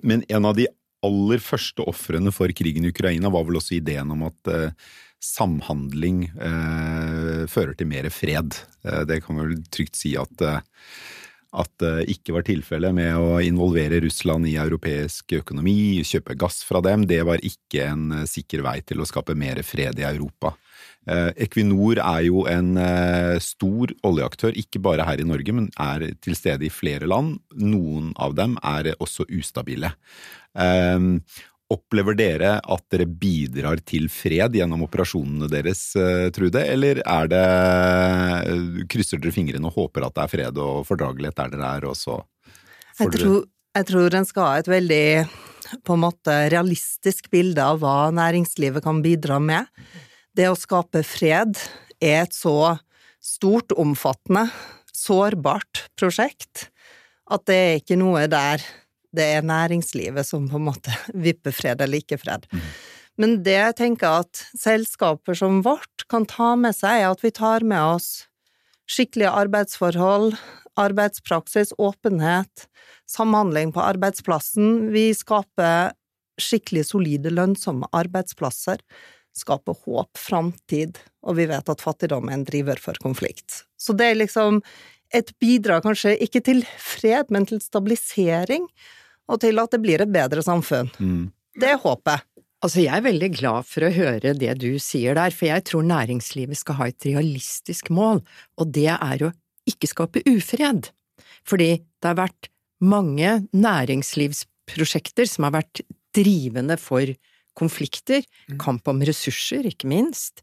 men 0.05 0.25
en 0.29 0.45
av 0.49 0.57
de 0.57 0.67
aller 1.05 1.41
første 1.43 1.85
ofrene 1.89 2.33
for 2.33 2.51
krigen 2.55 2.85
i 2.85 2.91
Ukraina 2.93 3.31
var 3.33 3.47
vel 3.47 3.59
også 3.59 3.77
ideen 3.79 4.11
om 4.13 4.27
at 4.27 4.51
eh, 4.51 4.75
samhandling 5.21 6.25
eh, 6.33 7.43
fører 7.49 7.75
til 7.77 7.89
mer 7.89 8.09
fred. 8.13 8.57
Eh, 8.85 9.03
det 9.09 9.21
kan 9.25 9.37
vi 9.37 9.47
vel 9.47 9.65
trygt 9.73 9.99
si 9.99 10.15
at, 10.19 10.33
eh, 10.45 10.61
at 11.61 11.73
det 11.83 11.91
eh, 12.07 12.13
ikke 12.15 12.35
var 12.37 12.47
tilfellet 12.47 12.97
med 12.97 13.13
å 13.17 13.37
involvere 13.45 14.01
Russland 14.05 14.49
i 14.49 14.57
europeisk 14.61 15.37
økonomi, 15.41 16.01
kjøpe 16.07 16.37
gass 16.39 16.61
fra 16.67 16.81
dem. 16.85 17.05
Det 17.09 17.21
var 17.27 17.43
ikke 17.45 17.85
en 17.91 18.09
eh, 18.21 18.27
sikker 18.29 18.65
vei 18.65 18.79
til 18.85 19.01
å 19.01 19.09
skape 19.09 19.37
mer 19.37 19.61
fred 19.65 20.01
i 20.01 20.09
Europa. 20.09 20.55
Equinor 21.01 21.97
er 21.97 22.27
jo 22.27 22.43
en 22.45 22.75
stor 23.41 23.89
oljeaktør, 24.05 24.53
ikke 24.53 24.77
bare 24.85 25.07
her 25.07 25.17
i 25.17 25.25
Norge, 25.25 25.55
men 25.57 25.71
er 25.81 26.03
til 26.21 26.35
stede 26.37 26.67
i 26.67 26.69
flere 26.69 27.09
land. 27.09 27.39
Noen 27.57 28.11
av 28.21 28.35
dem 28.37 28.53
er 28.61 28.91
også 29.01 29.25
ustabile. 29.33 29.89
Um, 30.57 31.21
Opplever 31.71 32.17
dere 32.19 32.57
at 32.59 32.83
dere 32.91 33.05
bidrar 33.07 33.79
til 33.87 34.09
fred 34.11 34.57
gjennom 34.57 34.81
operasjonene 34.83 35.47
deres, 35.47 35.85
eh, 35.95 36.27
Trude, 36.35 36.59
eller 36.67 36.99
er 36.99 37.29
det 37.31 37.43
eh, 38.51 38.81
Krysser 38.91 39.21
dere 39.21 39.31
fingrene 39.31 39.69
og 39.69 39.77
håper 39.77 40.03
at 40.03 40.17
det 40.17 40.25
er 40.25 40.33
fred 40.33 40.59
og 40.59 40.81
fordragelighet 40.89 41.37
der 41.37 41.53
dere 41.53 41.69
er, 41.77 41.87
og 41.87 41.95
så 41.95 42.17
jeg 42.99 43.13
tror, 43.15 43.45
jeg 43.77 43.87
tror 43.87 44.17
en 44.17 44.27
skal 44.27 44.49
ha 44.49 44.59
et 44.59 44.67
veldig 44.67 45.05
på 45.87 45.95
en 45.95 46.03
måte 46.03 46.35
realistisk 46.51 47.31
bilde 47.31 47.63
av 47.63 47.79
hva 47.79 48.11
næringslivet 48.11 48.83
kan 48.83 48.99
bidra 49.05 49.39
med. 49.39 49.69
Det 50.35 50.49
å 50.51 50.59
skape 50.59 51.05
fred 51.07 51.55
er 52.03 52.25
et 52.25 52.35
så 52.35 52.75
stort, 53.23 53.71
omfattende, 53.79 54.49
sårbart 54.91 55.85
prosjekt 55.95 56.67
at 57.31 57.47
det 57.47 57.55
er 57.55 57.79
ikke 57.79 57.99
noe 57.99 58.25
der 58.27 58.63
det 59.15 59.27
er 59.37 59.45
næringslivet 59.45 60.27
som 60.27 60.47
på 60.49 60.59
en 60.59 60.67
måte 60.69 60.95
vipper 61.27 61.55
fred 61.55 61.83
eller 61.83 62.03
ikke 62.03 62.19
fred. 62.21 62.47
Mm. 62.51 62.65
Men 63.19 63.37
det 63.45 63.57
jeg 63.57 63.77
tenker 63.77 64.23
at 64.23 64.43
selskaper 64.57 65.37
som 65.37 65.61
vårt 65.65 66.05
kan 66.11 66.25
ta 66.29 66.53
med 66.59 66.75
seg, 66.77 67.03
er 67.03 67.11
at 67.11 67.23
vi 67.23 67.33
tar 67.35 67.65
med 67.67 67.97
oss 67.97 68.11
skikkelige 68.91 69.31
arbeidsforhold, 69.43 70.35
arbeidspraksis, 70.79 71.73
åpenhet, 71.79 72.67
samhandling 73.09 73.73
på 73.75 73.83
arbeidsplassen. 73.83 74.89
Vi 74.95 75.11
skaper 75.15 75.93
skikkelig 76.41 76.87
solide, 76.89 77.31
lønnsomme 77.33 77.89
arbeidsplasser. 77.95 78.81
Skaper 79.37 79.77
håp, 79.85 80.17
framtid, 80.19 80.99
og 81.23 81.37
vi 81.37 81.45
vet 81.51 81.69
at 81.71 81.83
fattigdom 81.83 82.27
er 82.27 82.39
en 82.39 82.47
driver 82.47 82.79
for 82.83 82.99
konflikt. 83.03 83.61
Så 83.79 83.95
det 83.95 84.09
er 84.11 84.19
liksom 84.19 84.59
et 85.15 85.31
bidrag 85.43 85.85
kanskje 85.85 86.17
ikke 86.23 86.41
til 86.43 86.65
fred, 86.79 87.31
men 87.31 87.47
til 87.47 87.61
stabilisering 87.63 88.67
og 89.29 89.39
til 89.43 89.59
at 89.59 89.71
det 89.71 89.81
blir 89.83 90.01
et 90.01 90.11
bedre 90.11 90.41
samfunn. 90.43 90.89
Mm. 90.99 91.31
Det 91.59 91.69
er 91.69 91.77
håpet. 91.83 92.23
Altså, 92.61 92.83
jeg 92.83 92.93
er 92.93 93.01
veldig 93.01 93.29
glad 93.39 93.65
for 93.65 93.87
å 93.87 93.93
høre 93.93 94.35
det 94.37 94.53
du 94.61 94.77
sier 94.79 95.15
der, 95.17 95.33
for 95.33 95.47
jeg 95.49 95.63
tror 95.65 95.81
næringslivet 95.83 96.59
skal 96.59 96.77
ha 96.77 96.87
et 96.91 97.05
realistisk 97.09 97.89
mål, 97.89 98.21
og 98.61 98.71
det 98.71 98.89
er 98.93 99.23
å 99.25 99.31
ikke 99.69 99.89
skape 99.89 100.21
ufred. 100.29 100.91
Fordi 101.47 101.71
det 101.81 102.05
har 102.05 102.19
vært 102.19 102.49
mange 102.81 103.47
næringslivsprosjekter 103.53 105.27
som 105.29 105.47
har 105.47 105.55
vært 105.61 105.81
drivende 106.15 106.77
for 106.79 107.13
konflikter, 107.57 108.23
Mm. 108.49 108.57
kamp 108.59 108.87
om 108.87 109.01
ressurser, 109.01 109.65
ikke 109.65 109.87
minst, 109.87 110.41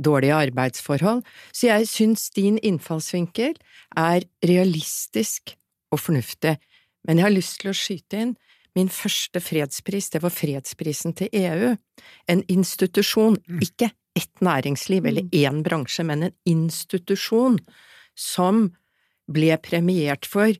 dårlige 0.00 0.50
arbeidsforhold. 0.50 1.24
Så 1.52 1.66
jeg 1.66 1.86
syns 1.88 2.30
din 2.30 2.58
innfallsvinkel 2.58 3.54
er 3.96 4.22
realistisk 4.42 5.56
og 5.92 5.98
fornuftig. 6.00 6.58
Men 7.06 7.18
jeg 7.18 7.26
har 7.26 7.34
lyst 7.34 7.60
til 7.60 7.70
å 7.70 7.76
skyte 7.76 8.20
inn 8.20 8.36
min 8.74 8.90
første 8.90 9.38
fredspris, 9.38 10.10
det 10.10 10.22
var 10.24 10.34
fredsprisen 10.34 11.14
til 11.14 11.28
EU. 11.32 11.76
En 12.28 12.42
institusjon, 12.50 13.38
Mm. 13.46 13.60
ikke 13.62 13.92
ett 14.16 14.40
næringsliv 14.40 15.06
eller 15.06 15.22
én 15.22 15.62
bransje, 15.62 16.04
men 16.04 16.22
en 16.24 16.32
institusjon 16.44 17.58
som 18.16 18.74
ble 19.30 19.56
premiert 19.58 20.26
for 20.26 20.52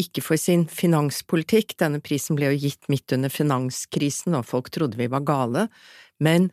ikke 0.00 0.22
for 0.22 0.36
sin 0.36 0.66
finanspolitikk, 0.66 1.76
denne 1.76 2.00
prisen 2.00 2.36
ble 2.38 2.52
jo 2.52 2.68
gitt 2.68 2.88
midt 2.88 3.12
under 3.12 3.28
finanskrisen 3.28 4.36
og 4.38 4.46
folk 4.48 4.70
trodde 4.70 4.96
vi 4.96 5.06
var 5.06 5.20
gale, 5.20 5.68
men 6.18 6.50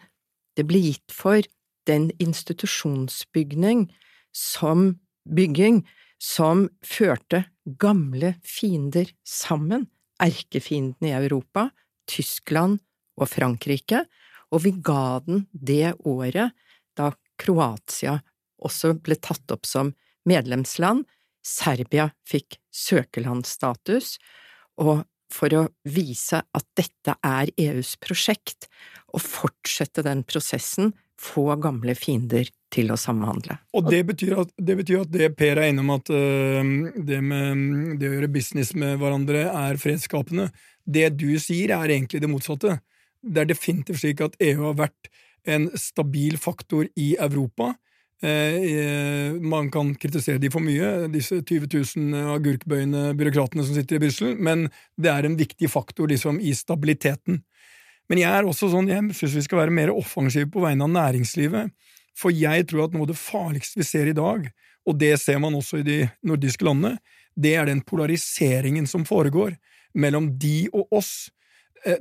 det 0.58 0.68
ble 0.68 0.82
gitt 0.82 1.14
for 1.14 1.42
den 1.88 2.10
institusjonsbygning 2.20 3.88
som 4.36 5.00
bygging 5.28 5.86
som 6.22 6.66
førte 6.86 7.44
gamle 7.80 8.36
fiender 8.46 9.10
sammen, 9.28 9.86
erkefiendene 10.22 11.12
i 11.12 11.18
Europa, 11.18 11.68
Tyskland 12.10 12.80
og 13.18 13.30
Frankrike, 13.30 14.06
og 14.54 14.64
vi 14.64 14.74
ga 14.74 15.20
den 15.26 15.46
det 15.52 15.94
året 16.08 16.56
da 16.98 17.12
Kroatia 17.38 18.18
også 18.66 18.96
ble 19.04 19.18
tatt 19.22 19.52
opp 19.54 19.68
som 19.70 19.92
medlemsland, 20.28 21.06
Serbia 21.46 22.10
fikk 22.28 22.58
søkerlandsstatus, 22.74 24.18
og 24.82 25.06
for 25.32 25.54
å 25.54 25.64
vise 25.88 26.40
at 26.42 26.66
dette 26.80 27.14
er 27.24 27.52
EUs 27.60 27.96
prosjekt, 28.02 28.68
og 29.14 29.24
fortsette 29.24 30.04
den 30.06 30.24
prosessen, 30.28 30.94
få 31.22 31.56
gamle 31.62 31.96
fiender 31.98 32.50
til 32.74 32.92
å 32.94 32.98
samhandle. 33.00 33.58
Og 33.78 33.90
det 33.90 34.04
betyr 34.10 34.36
at 34.44 34.52
det, 34.58 34.76
betyr 34.82 35.06
at 35.06 35.14
det 35.14 35.32
Per 35.40 35.58
er 35.58 35.72
innom 35.72 35.94
at 35.96 36.12
øh, 36.14 36.74
det 36.96 37.22
med 37.26 37.98
det 38.02 38.10
å 38.10 38.18
gjøre 38.18 38.34
business 38.34 38.74
med 38.78 39.00
hverandre 39.02 39.48
er 39.50 39.82
fredsskapende. 39.82 40.50
Det 40.86 41.10
du 41.18 41.32
sier, 41.42 41.74
er 41.76 41.96
egentlig 41.96 42.22
det 42.24 42.32
motsatte. 42.32 42.80
Det 43.24 43.44
er 43.44 43.50
definitivt 43.50 44.04
slik 44.04 44.22
at 44.24 44.38
EU 44.44 44.70
har 44.70 44.78
vært 44.86 45.12
en 45.48 45.70
stabil 45.80 46.38
faktor 46.40 46.88
i 47.00 47.14
Europa. 47.20 47.74
Eh, 48.22 49.34
man 49.42 49.70
kan 49.72 49.92
kritisere 49.96 50.42
de 50.42 50.50
for 50.50 50.64
mye, 50.66 51.08
disse 51.14 51.38
20 51.44 51.70
000 51.70 52.32
agurkbøyende 52.34 53.12
byråkratene 53.18 53.66
som 53.66 53.78
sitter 53.78 54.00
i 54.00 54.02
Brussel, 54.08 54.34
men 54.42 54.68
det 54.98 55.12
er 55.12 55.28
en 55.28 55.38
viktig 55.38 55.70
faktor 55.70 56.10
liksom, 56.10 56.42
i 56.42 56.56
stabiliteten. 56.58 57.44
Men 58.08 58.22
jeg 58.22 58.32
er 58.32 58.48
også 58.48 58.70
sånn, 58.72 58.90
jeg 58.92 59.16
syns 59.18 59.36
vi 59.36 59.46
skal 59.46 59.66
være 59.66 59.76
mer 59.76 59.92
offensive 59.92 60.48
på 60.52 60.64
vegne 60.64 60.88
av 60.88 60.94
næringslivet. 60.94 61.74
For 62.18 62.34
jeg 62.34 62.66
tror 62.70 62.88
at 62.88 62.96
noe 62.96 63.06
av 63.06 63.12
det 63.12 63.20
farligste 63.20 63.82
vi 63.82 63.88
ser 63.88 64.10
i 64.10 64.18
dag, 64.18 64.48
og 64.88 65.00
det 65.00 65.14
ser 65.22 65.40
man 65.44 65.58
også 65.58 65.82
i 65.82 65.88
de 65.88 65.98
nordiske 66.26 66.66
landene, 66.66 66.98
det 67.38 67.54
er 67.60 67.68
den 67.70 67.84
polariseringen 67.86 68.88
som 68.90 69.04
foregår 69.06 69.58
mellom 69.98 70.32
de 70.42 70.70
og 70.74 70.88
oss. 70.96 71.30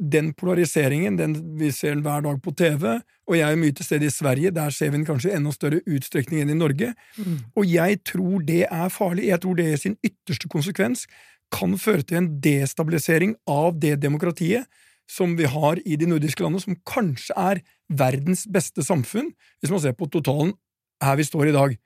Den 0.00 0.30
polariseringen 0.38 1.18
den 1.18 1.34
vi 1.60 1.68
ser 1.74 1.92
den 1.92 2.04
hver 2.06 2.24
dag 2.24 2.38
på 2.42 2.54
TV, 2.56 2.86
og 3.26 3.36
jeg 3.36 3.44
er 3.44 3.60
mye 3.60 3.74
til 3.76 3.84
stede 3.84 4.08
i 4.08 4.14
Sverige, 4.14 4.54
der 4.54 4.72
ser 4.72 4.92
vi 4.92 5.00
den 5.00 5.06
kanskje 5.08 5.32
i 5.32 5.36
enda 5.36 5.52
større 5.52 5.82
utstrekning 5.84 6.40
enn 6.40 6.54
i 6.54 6.58
Norge. 6.58 6.94
Mm. 7.18 7.36
Og 7.58 7.68
jeg 7.68 8.00
tror 8.08 8.46
det 8.46 8.62
er 8.70 8.94
farlig. 8.94 9.28
Jeg 9.28 9.42
tror 9.42 9.58
det 9.58 9.68
i 9.68 9.80
sin 9.82 9.98
ytterste 10.06 10.48
konsekvens 10.48 11.04
kan 11.52 11.76
føre 11.78 12.06
til 12.06 12.22
en 12.22 12.32
destabilisering 12.42 13.36
av 13.50 13.76
det 13.82 13.98
demokratiet 14.02 14.64
som 15.10 15.36
vi 15.38 15.46
har 15.48 15.80
i 15.86 15.96
de 15.98 16.08
nordiske 16.10 16.42
landene, 16.42 16.62
som 16.62 16.78
kanskje 16.88 17.34
er 17.38 17.62
verdens 17.86 18.44
beste 18.50 18.82
samfunn, 18.84 19.30
hvis 19.60 19.72
man 19.72 19.82
ser 19.82 19.94
på 19.96 20.08
totalen 20.10 20.54
her 21.02 21.18
vi 21.18 21.26
står 21.28 21.50
i 21.50 21.56
dag. 21.56 21.76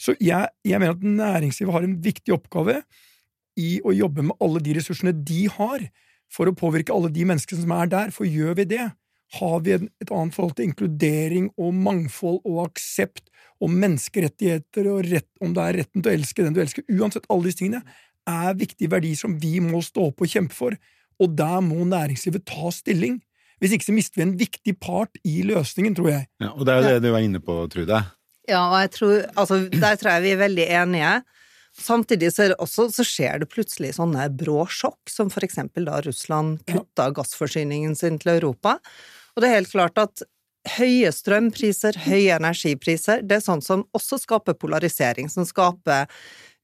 Så 0.00 0.14
jeg, 0.22 0.48
jeg 0.66 0.80
mener 0.80 0.96
at 0.96 1.04
næringslivet 1.04 1.74
har 1.74 1.84
en 1.86 1.98
viktig 2.02 2.34
oppgave 2.34 2.80
i 3.60 3.76
å 3.84 3.92
jobbe 3.94 4.24
med 4.26 4.38
alle 4.42 4.62
de 4.64 4.78
ressursene 4.78 5.12
de 5.12 5.44
har, 5.52 5.84
for 6.32 6.48
å 6.48 6.56
påvirke 6.56 6.94
alle 6.94 7.12
de 7.12 7.26
menneskene 7.28 7.60
som 7.60 7.74
er 7.76 7.90
der, 7.92 8.12
for 8.14 8.24
gjør 8.24 8.56
vi 8.62 8.68
det, 8.72 8.86
har 9.38 9.60
vi 9.64 9.74
et 9.76 10.10
annet 10.12 10.34
forhold 10.36 10.56
til 10.58 10.68
inkludering 10.68 11.50
og 11.60 11.76
mangfold 11.76 12.40
og 12.48 12.66
aksept 12.66 13.30
og 13.62 13.72
menneskerettigheter 13.72 14.88
og 14.90 15.06
rett, 15.08 15.28
om 15.44 15.54
det 15.56 15.64
er 15.64 15.78
retten 15.80 16.02
til 16.02 16.10
å 16.10 16.16
elske 16.18 16.44
den 16.44 16.56
du 16.56 16.60
elsker, 16.64 16.84
uansett 16.92 17.28
alle 17.32 17.48
disse 17.48 17.62
tingene, 17.62 17.84
er 18.28 18.58
viktige 18.58 18.92
verdier 18.92 19.18
som 19.18 19.36
vi 19.40 19.56
må 19.64 19.80
stå 19.84 20.10
opp 20.10 20.22
og 20.22 20.30
kjempe 20.30 20.56
for, 20.56 20.76
og 21.20 21.36
der 21.38 21.60
må 21.64 21.84
næringslivet 21.88 22.46
ta 22.48 22.72
stilling. 22.74 23.20
Hvis 23.62 23.76
ikke 23.76 23.86
så 23.86 23.94
mister 23.94 24.18
vi 24.18 24.26
en 24.26 24.38
viktig 24.40 24.74
part 24.82 25.20
i 25.22 25.42
løsningen, 25.46 25.94
tror 25.94 26.10
jeg. 26.10 26.26
Ja, 26.42 26.50
og 26.50 26.66
det 26.66 26.74
er 26.74 26.80
jo 26.80 26.94
det 26.96 27.04
du 27.04 27.12
er 27.12 27.22
inne 27.22 27.42
på, 27.42 27.60
Trude. 27.70 28.00
Ja, 28.50 28.64
og 28.64 28.80
jeg 28.82 28.90
tror, 28.96 29.14
altså, 29.38 29.60
der 29.70 30.00
tror 30.00 30.16
jeg 30.16 30.24
vi 30.24 30.32
er 30.34 30.42
veldig 30.42 30.66
enige. 30.80 31.12
Samtidig 31.78 32.32
så, 32.34 32.50
også, 32.60 32.88
så 32.92 33.04
skjer 33.06 33.40
det 33.40 33.48
plutselig 33.52 33.94
sånne 33.96 34.26
brå 34.36 34.66
sjokk, 34.68 35.00
som 35.08 35.30
for 35.32 35.46
eksempel 35.46 35.86
da 35.88 36.02
Russland 36.04 36.60
kutta 36.68 37.08
gassforsyningen 37.16 37.94
sin 37.96 38.18
til 38.20 38.34
Europa. 38.34 38.76
Og 39.32 39.42
det 39.42 39.48
er 39.48 39.60
helt 39.60 39.72
klart 39.72 40.00
at 40.02 40.24
høye 40.76 41.10
strømpriser, 41.14 41.96
høye 42.04 42.36
energipriser, 42.36 43.22
det 43.26 43.38
er 43.38 43.44
sånt 43.46 43.66
som 43.66 43.86
også 43.96 44.20
skaper 44.22 44.58
polarisering, 44.58 45.30
som 45.32 45.46
skaper 45.48 46.10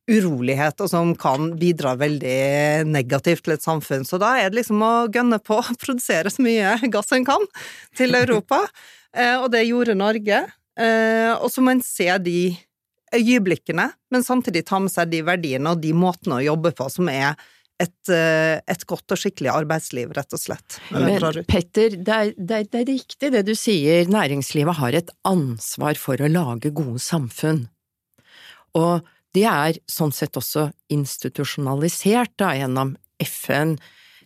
urolighet, 0.09 0.81
og 0.81 0.91
som 0.91 1.13
kan 1.19 1.53
bidra 1.61 1.95
veldig 2.01 2.87
negativt 2.89 3.45
til 3.47 3.57
et 3.57 3.65
samfunn. 3.65 4.07
Så 4.09 4.21
da 4.21 4.35
er 4.41 4.51
det 4.51 4.63
liksom 4.63 4.85
å 4.85 4.93
gønne 5.13 5.41
på 5.45 5.61
å 5.61 5.77
produsere 5.81 6.33
så 6.33 6.45
mye 6.45 6.77
gass 6.93 7.13
en 7.17 7.27
kan 7.29 7.45
til 7.99 8.17
Europa, 8.19 8.65
og 9.43 9.51
det 9.55 9.67
gjorde 9.69 9.99
Norge. 9.99 10.47
Og 11.43 11.49
så 11.51 11.63
må 11.65 11.75
en 11.75 11.85
se 11.85 12.07
de 12.23 12.41
øyeblikkene, 13.15 13.89
men 14.13 14.25
samtidig 14.25 14.67
ta 14.69 14.81
med 14.83 14.93
seg 14.93 15.11
de 15.13 15.23
verdiene 15.27 15.73
og 15.73 15.81
de 15.83 15.95
måtene 15.97 16.39
å 16.39 16.45
jobbe 16.45 16.75
på 16.77 16.89
som 16.93 17.09
er 17.11 17.33
et, 17.79 18.11
et 18.11 18.85
godt 18.91 19.15
og 19.15 19.21
skikkelig 19.21 19.53
arbeidsliv, 19.53 20.11
rett 20.17 20.35
og 20.35 20.43
slett. 20.43 20.79
Men 20.91 21.23
Petter, 21.49 21.95
det 21.95 22.15
er, 22.15 22.33
det, 22.37 22.57
er, 22.57 22.71
det 22.73 22.81
er 22.81 22.89
riktig 22.91 23.31
det 23.35 23.45
du 23.47 23.55
sier, 23.59 24.09
næringslivet 24.11 24.81
har 24.81 24.99
et 24.99 25.13
ansvar 25.29 26.01
for 26.01 26.21
å 26.21 26.31
lage 26.33 26.75
gode 26.75 27.03
samfunn. 27.03 27.67
Og 28.79 29.07
det 29.39 29.47
er 29.47 29.79
sånn 29.91 30.13
sett 30.15 30.37
også 30.39 30.69
institusjonalisert 30.95 32.35
da, 32.41 32.53
gjennom 32.59 32.97
FN, 33.23 33.77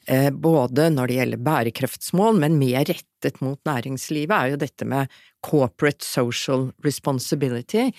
eh, 0.06 0.30
både 0.32 0.88
når 0.94 1.10
det 1.10 1.18
gjelder 1.18 1.44
bærekraftsmål, 1.48 2.40
men 2.42 2.58
mer 2.60 2.86
rettet 2.88 3.40
mot 3.44 3.60
næringslivet, 3.68 4.32
er 4.32 4.52
jo 4.52 4.60
dette 4.62 4.88
med 4.88 5.12
corporate 5.44 6.06
social 6.06 6.70
responsibility. 6.86 7.90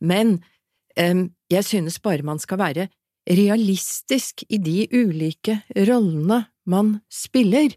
Men 0.00 0.38
eh, 0.96 1.28
jeg 1.52 1.68
synes 1.68 2.00
bare 2.02 2.26
man 2.26 2.42
skal 2.42 2.60
være 2.60 2.88
realistisk 3.30 4.44
i 4.48 4.58
de 4.62 4.84
ulike 4.92 5.60
rollene 5.88 6.44
man 6.70 6.98
spiller. 7.12 7.74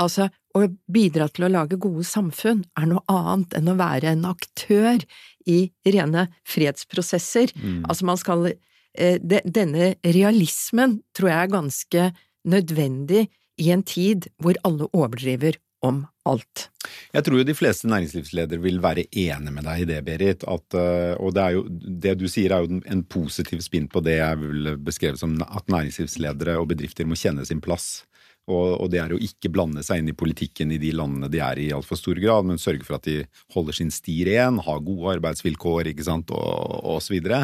Altså, 0.00 0.28
å 0.56 0.66
bidra 0.92 1.28
til 1.32 1.46
å 1.46 1.52
lage 1.52 1.80
gode 1.80 2.04
samfunn 2.06 2.62
er 2.78 2.88
noe 2.90 3.02
annet 3.12 3.56
enn 3.58 3.72
å 3.72 3.78
være 3.78 4.12
en 4.12 4.26
aktør 4.28 5.04
i 5.48 5.58
rene 5.88 6.28
fredsprosesser. 6.48 7.54
Mm. 7.56 7.82
Altså, 7.88 8.08
man 8.08 8.20
skal 8.20 8.50
eh, 8.52 9.18
de, 9.20 9.42
Denne 9.44 9.94
realismen 10.04 11.00
tror 11.16 11.32
jeg 11.32 11.40
er 11.40 11.56
ganske 11.56 12.08
nødvendig 12.52 13.26
i 13.62 13.70
en 13.72 13.84
tid 13.86 14.30
hvor 14.42 14.58
alle 14.66 14.88
overdriver 14.92 15.58
om 15.82 16.04
alt. 16.28 16.68
Jeg 17.10 17.26
tror 17.26 17.40
jo 17.40 17.46
de 17.46 17.56
fleste 17.58 17.88
næringslivsledere 17.90 18.62
vil 18.62 18.78
være 18.82 19.08
enig 19.10 19.54
med 19.54 19.66
deg 19.66 19.82
i 19.82 19.88
det, 19.90 19.98
Berit. 20.06 20.46
At, 20.46 20.76
og 21.18 21.34
det, 21.34 21.42
er 21.42 21.56
jo, 21.56 21.64
det 22.06 22.14
du 22.20 22.28
sier 22.30 22.54
er 22.54 22.62
jo 22.62 22.78
en 22.86 23.02
positiv 23.10 23.64
spinn 23.66 23.88
på 23.90 24.02
det 24.06 24.20
jeg 24.20 24.38
vil 24.44 24.72
beskrive 24.82 25.18
som 25.18 25.34
at 25.42 25.66
næringslivsledere 25.72 26.54
og 26.60 26.70
bedrifter 26.70 27.08
må 27.08 27.18
kjenne 27.18 27.46
sin 27.48 27.62
plass. 27.64 28.04
Og, 28.50 28.80
og, 28.80 28.88
det 28.90 28.98
er 28.98 29.12
å 29.14 29.20
ikke 29.22 29.52
blande 29.54 29.84
seg 29.86 30.00
inn 30.00 30.10
i 30.10 30.16
politikken 30.18 30.72
i 30.74 30.80
de 30.82 30.90
landene 30.96 31.30
de 31.30 31.38
er 31.44 31.60
i 31.62 31.68
i 31.70 31.74
altfor 31.74 31.98
stor 31.98 32.18
grad, 32.18 32.46
men 32.48 32.58
sørge 32.58 32.82
for 32.86 32.98
at 32.98 33.06
de 33.06 33.22
holder 33.54 33.76
sin 33.76 33.92
sti 33.94 34.16
ren, 34.26 34.58
har 34.66 34.82
gode 34.82 35.14
arbeidsvilkår 35.16 35.92
ikke 35.92 36.06
sant, 36.06 36.32
og, 36.34 36.74
og 36.82 36.98
så 37.04 37.14
videre. 37.14 37.38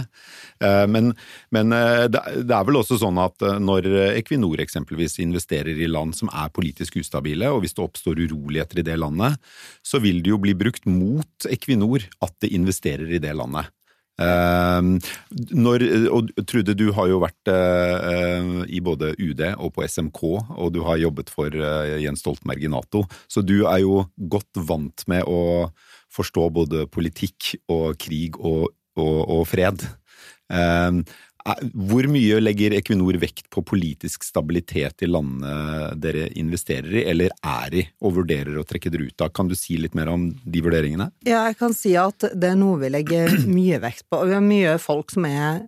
Men, 0.91 1.13
men 1.55 1.71
det, 1.71 2.23
det 2.43 2.57
er 2.57 2.67
vel 2.67 2.81
også 2.81 2.99
sånn 2.99 3.21
at 3.23 3.47
når 3.63 3.87
Equinor 4.19 4.59
eksempelvis 4.65 5.21
investerer 5.23 5.79
i 5.79 5.89
land 5.91 6.17
som 6.19 6.33
er 6.35 6.51
politisk 6.55 6.99
ustabile, 6.99 7.53
og 7.55 7.63
hvis 7.63 7.79
det 7.79 7.85
oppstår 7.87 8.25
uroligheter 8.27 8.83
i 8.83 8.89
det 8.91 8.99
landet, 8.99 9.39
så 9.87 10.03
vil 10.03 10.19
det 10.25 10.35
jo 10.35 10.43
bli 10.43 10.57
brukt 10.59 10.89
mot 10.91 11.49
Equinor 11.49 12.11
at 12.25 12.35
det 12.43 12.53
investerer 12.59 13.15
i 13.15 13.23
det 13.23 13.37
landet. 13.39 13.71
Uh, 14.19 14.99
når, 15.55 15.85
og 16.11 16.33
Trude, 16.51 16.75
du 16.75 16.89
har 16.97 17.07
jo 17.07 17.21
vært 17.23 17.51
uh, 17.53 18.65
i 18.67 18.81
både 18.83 19.13
UD 19.15 19.45
og 19.55 19.71
på 19.77 19.87
SMK, 19.87 20.23
og 20.59 20.73
du 20.75 20.81
har 20.87 20.99
jobbet 20.99 21.31
for 21.31 21.55
uh, 21.55 21.95
Jens 22.03 22.25
Stoltenberg 22.25 22.67
i 22.67 22.73
Nato, 22.73 23.05
så 23.31 23.45
du 23.47 23.61
er 23.63 23.85
jo 23.85 24.03
godt 24.19 24.59
vant 24.59 25.07
med 25.11 25.23
å 25.31 25.71
forstå 26.15 26.49
både 26.51 26.89
politikk 26.91 27.55
og 27.71 27.95
krig 28.01 28.41
og, 28.41 28.73
og, 28.99 29.19
og 29.39 29.47
fred. 29.47 29.87
Hvor 31.73 32.09
mye 32.11 32.41
legger 32.43 32.75
Equinor 32.77 33.17
vekt 33.23 33.47
på 33.55 33.63
politisk 33.67 34.27
stabilitet 34.27 35.05
i 35.05 35.09
landene 35.09 35.95
dere 36.01 36.27
investerer 36.39 37.01
i, 37.01 37.05
eller 37.13 37.33
er 37.39 37.79
i, 37.81 37.85
og 38.05 38.19
vurderer 38.19 38.59
å 38.59 38.67
trekke 38.69 38.93
dere 38.93 39.09
ut 39.09 39.25
av? 39.25 39.33
Kan 39.37 39.51
du 39.51 39.57
si 39.59 39.79
litt 39.81 39.97
mer 39.99 40.11
om 40.13 40.29
de 40.45 40.63
vurderingene? 40.65 41.11
Ja, 41.29 41.47
jeg 41.49 41.59
kan 41.61 41.77
si 41.77 41.95
at 41.99 42.27
det 42.35 42.53
er 42.53 42.61
noe 42.61 42.81
vi 42.83 42.93
legger 42.93 43.33
mye 43.59 43.81
vekt 43.85 44.09
på, 44.11 44.21
og 44.21 44.31
vi 44.31 44.39
har 44.39 44.45
mye 44.45 44.79
folk 44.83 45.15
som 45.15 45.29
er 45.29 45.67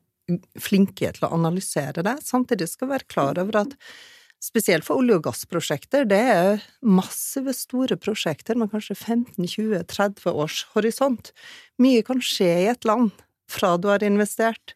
flinke 0.62 1.10
til 1.16 1.26
å 1.26 1.34
analysere 1.34 2.04
det. 2.06 2.20
Samtidig 2.26 2.68
skal 2.70 2.88
vi 2.88 2.96
være 2.98 3.10
klar 3.10 3.40
over 3.42 3.64
at 3.64 3.76
spesielt 4.40 4.86
for 4.86 5.00
olje- 5.00 5.18
og 5.18 5.26
gassprosjekter, 5.26 6.06
det 6.08 6.20
er 6.32 6.62
massive, 6.80 7.52
store 7.56 7.98
prosjekter 8.00 8.56
med 8.56 8.72
kanskje 8.72 8.96
15-20-30 8.96 10.30
års 10.32 10.62
horisont. 10.74 11.34
Mye 11.82 12.04
kan 12.06 12.22
skje 12.24 12.48
i 12.62 12.70
et 12.72 12.88
land 12.88 13.12
fra 13.50 13.74
du 13.76 13.90
har 13.90 14.04
investert 14.06 14.74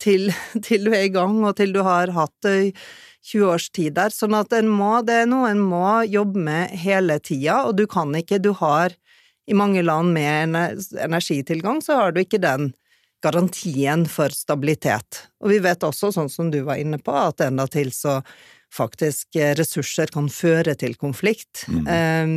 til, 0.00 0.30
til, 0.66 0.86
du 0.88 0.94
er 0.94 1.08
i 1.08 1.14
gang, 1.14 1.40
og 1.44 1.56
til 1.60 1.74
du 1.74 1.82
har 1.86 2.12
hatt 2.16 2.34
det 2.46 2.56
i 2.68 2.70
20 3.32 3.46
års 3.52 3.68
tid 3.70 3.96
der. 3.98 4.14
Sånn 4.14 4.34
at 4.34 4.54
må, 4.66 4.96
det 5.06 5.22
er 5.22 5.30
noe 5.30 5.50
en 5.52 5.62
må 5.62 6.02
jobbe 6.10 6.42
med 6.42 6.74
hele 6.82 7.18
tida, 7.22 7.62
og 7.68 7.76
du 7.78 7.86
kan 7.90 8.14
ikke 8.18 8.40
Du 8.42 8.52
har 8.58 8.96
i 9.46 9.54
mange 9.58 9.82
land 9.82 10.12
med 10.14 10.54
energitilgang, 11.02 11.82
så 11.82 11.98
har 11.98 12.12
du 12.12 12.22
ikke 12.22 12.40
den 12.42 12.70
garantien 13.22 14.04
for 14.10 14.34
stabilitet. 14.34 15.26
Og 15.42 15.52
vi 15.52 15.60
vet 15.62 15.84
også, 15.86 16.12
sånn 16.14 16.30
som 16.30 16.50
du 16.50 16.62
var 16.66 16.80
inne 16.82 16.98
på, 16.98 17.14
at 17.14 17.42
endatil 17.46 17.92
så 17.94 18.20
faktisk 18.72 19.36
ressurser 19.58 20.10
kan 20.14 20.30
føre 20.32 20.74
til 20.78 20.96
konflikt. 20.98 21.66
Mm. 21.68 21.86
Um, 21.86 22.36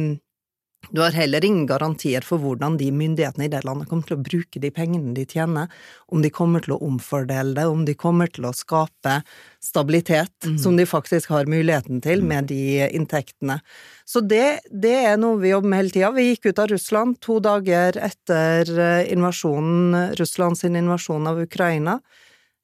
du 0.90 1.02
har 1.02 1.16
heller 1.16 1.46
ingen 1.46 1.66
garantier 1.70 2.26
for 2.26 2.42
hvordan 2.42 2.78
de 2.80 2.92
myndighetene 2.94 3.48
i 3.48 3.52
det 3.52 3.64
landet 3.66 3.90
kommer 3.90 4.08
til 4.08 4.18
å 4.18 4.26
bruke 4.26 4.62
de 4.62 4.72
pengene 4.74 5.14
de 5.16 5.26
tjener, 5.30 5.72
om 6.12 6.22
de 6.24 6.32
kommer 6.34 6.66
til 6.66 6.76
å 6.76 6.82
omfordele 6.86 7.56
det, 7.58 7.66
om 7.70 7.86
de 7.88 7.96
kommer 7.98 8.32
til 8.32 8.48
å 8.50 8.54
skape 8.56 9.20
stabilitet, 9.64 10.34
mm. 10.46 10.58
som 10.62 10.78
de 10.78 10.86
faktisk 10.90 11.32
har 11.34 11.50
muligheten 11.50 12.04
til 12.06 12.22
mm. 12.24 12.28
med 12.30 12.50
de 12.52 12.90
inntektene. 12.90 13.60
Så 14.06 14.22
det, 14.22 14.68
det 14.70 14.96
er 15.12 15.18
noe 15.22 15.40
vi 15.42 15.54
jobber 15.54 15.72
med 15.72 15.84
hele 15.84 15.96
tida. 15.96 16.12
Vi 16.16 16.28
gikk 16.30 16.52
ut 16.52 16.62
av 16.62 16.70
Russland 16.74 17.20
to 17.26 17.40
dager 17.44 17.98
etter 17.98 18.70
eh, 18.76 19.14
invasjonen, 19.16 20.14
Russlands 20.20 20.66
invasjon 20.68 21.32
av 21.32 21.42
Ukraina, 21.42 21.98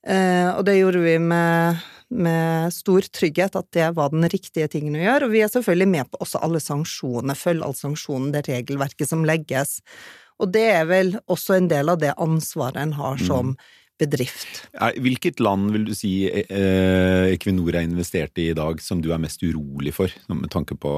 eh, 0.05 0.51
og 0.53 0.65
det 0.67 0.77
gjorde 0.77 1.01
vi 1.05 1.17
med 1.21 1.81
med 2.11 2.73
stor 2.75 3.05
trygghet 3.07 3.55
at 3.55 3.67
det 3.75 3.87
var 3.97 4.11
den 4.13 4.27
riktige 4.29 4.67
tingen 4.71 4.97
å 4.99 5.03
gjøre, 5.03 5.27
og 5.27 5.35
vi 5.35 5.43
er 5.45 5.51
selvfølgelig 5.51 5.91
med 5.93 6.09
på 6.11 6.21
også 6.25 6.41
alle 6.43 6.61
sanksjonene, 6.63 7.37
følg 7.39 7.63
alle 7.65 7.79
sanksjonene, 7.79 8.33
det 8.35 8.47
regelverket 8.49 9.09
som 9.09 9.23
legges, 9.27 9.79
og 10.41 10.51
det 10.55 10.65
er 10.73 10.87
vel 10.89 11.15
også 11.31 11.57
en 11.57 11.69
del 11.71 11.91
av 11.93 12.01
det 12.01 12.15
ansvaret 12.19 12.81
en 12.81 12.95
har 12.97 13.19
som 13.21 13.53
mm. 13.53 13.71
bedrift. 14.01 14.63
Hvilket 14.97 15.41
land 15.43 15.69
vil 15.75 15.85
du 15.91 15.93
si 15.97 16.15
eh, 16.27 17.31
Equinor 17.31 17.75
er 17.75 17.85
investert 17.85 18.41
i 18.41 18.49
i 18.49 18.57
dag 18.57 18.81
som 18.81 19.03
du 19.03 19.11
er 19.13 19.21
mest 19.21 19.43
urolig 19.45 19.93
for, 19.95 20.13
med 20.33 20.49
tanke 20.53 20.75
på 20.75 20.95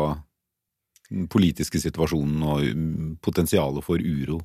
den 1.12 1.28
politiske 1.30 1.82
situasjonen 1.84 2.46
og 2.48 3.20
potensialet 3.26 3.86
for 3.86 4.00
uro? 4.00 4.40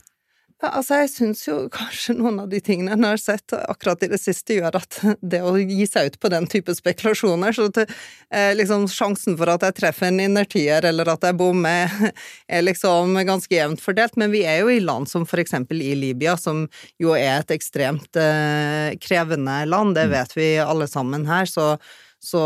Altså, 0.59 0.97
jeg 1.05 1.11
syns 1.13 1.45
jo 1.45 1.57
kanskje 1.71 2.17
noen 2.19 2.41
av 2.43 2.49
de 2.51 2.59
tingene 2.59 2.97
en 2.97 3.05
har 3.07 3.21
sett 3.23 3.53
akkurat 3.55 4.01
i 4.03 4.09
det 4.11 4.19
siste, 4.19 4.57
gjør 4.57 4.81
at 4.81 4.97
det 5.35 5.39
å 5.47 5.53
gi 5.55 5.87
seg 5.87 6.11
ut 6.11 6.17
på 6.19 6.31
den 6.33 6.49
type 6.51 6.75
spekulasjoner, 6.75 7.55
så 7.55 7.69
at 7.71 7.79
eh, 7.85 8.51
liksom 8.59 8.89
sjansen 8.91 9.37
for 9.39 9.53
at 9.53 9.63
jeg 9.69 9.77
treffer 9.79 10.09
en 10.09 10.19
innertier 10.25 10.89
eller 10.91 11.13
at 11.15 11.29
jeg 11.29 11.39
bommer, 11.39 11.95
er 12.59 12.67
liksom 12.67 13.15
ganske 13.29 13.55
jevnt 13.55 13.85
fordelt. 13.85 14.19
Men 14.19 14.35
vi 14.35 14.43
er 14.51 14.65
jo 14.65 14.75
i 14.75 14.83
land 14.83 15.07
som 15.07 15.29
for 15.31 15.39
eksempel 15.39 15.79
i 15.85 15.93
Libya, 15.95 16.35
som 16.35 16.67
jo 16.99 17.15
er 17.15 17.37
et 17.37 17.55
ekstremt 17.55 18.19
eh, 18.19 18.99
krevende 18.99 19.61
land, 19.71 19.95
det 19.95 20.09
mm. 20.11 20.15
vet 20.17 20.37
vi 20.41 20.51
alle 20.67 20.91
sammen 20.91 21.29
her. 21.31 21.47
så 21.47 21.77
så, 22.19 22.41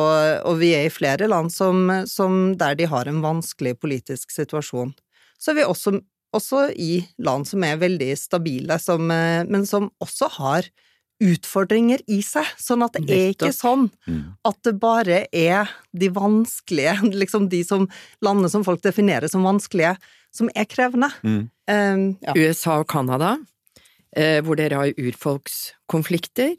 og 0.45 0.59
vi 0.61 0.75
er 0.77 0.85
i 0.85 0.93
flere 0.93 1.25
land 1.33 1.49
som, 1.49 1.87
som 2.05 2.53
der 2.61 2.77
de 2.77 2.85
har 2.93 3.09
en 3.09 3.23
vanskelig 3.25 3.79
politisk 3.81 4.29
situasjon. 4.35 4.93
Så 5.41 5.53
er 5.53 5.63
vi 5.63 5.65
også 5.65 5.95
også 6.37 6.69
i 6.77 7.03
land 7.23 7.49
som 7.49 7.65
er 7.67 7.81
veldig 7.81 8.13
stabile, 8.19 8.79
som, 8.81 9.11
eh, 9.11 9.45
men 9.49 9.67
som 9.69 9.91
også 10.03 10.31
har 10.39 10.69
utfordringer 11.23 12.03
i 12.11 12.19
seg. 12.27 12.49
Sånn 12.59 12.83
at 12.83 12.97
det 12.99 13.15
er 13.15 13.31
ikke 13.35 13.53
sånn 13.55 13.87
mm. 14.09 14.25
at 14.49 14.59
det 14.67 14.75
bare 14.83 15.23
er 15.29 15.71
de 15.93 16.11
vanskelige, 16.15 16.97
liksom 17.23 17.49
de 17.53 17.63
som 17.67 17.87
landene 18.25 18.51
som 18.53 18.67
folk 18.67 18.83
definerer 18.85 19.31
som 19.31 19.47
vanskelige, 19.47 19.95
som 20.35 20.51
er 20.57 20.67
krevende. 20.67 21.13
Mm. 21.23 21.43
Um, 21.71 22.05
ja. 22.25 22.35
USA 22.35 22.81
og 22.81 22.89
Canada, 22.91 23.37
eh, 24.17 24.41
hvor 24.43 24.59
dere 24.59 24.83
har 24.83 24.99
urfolkskonflikter. 24.99 26.57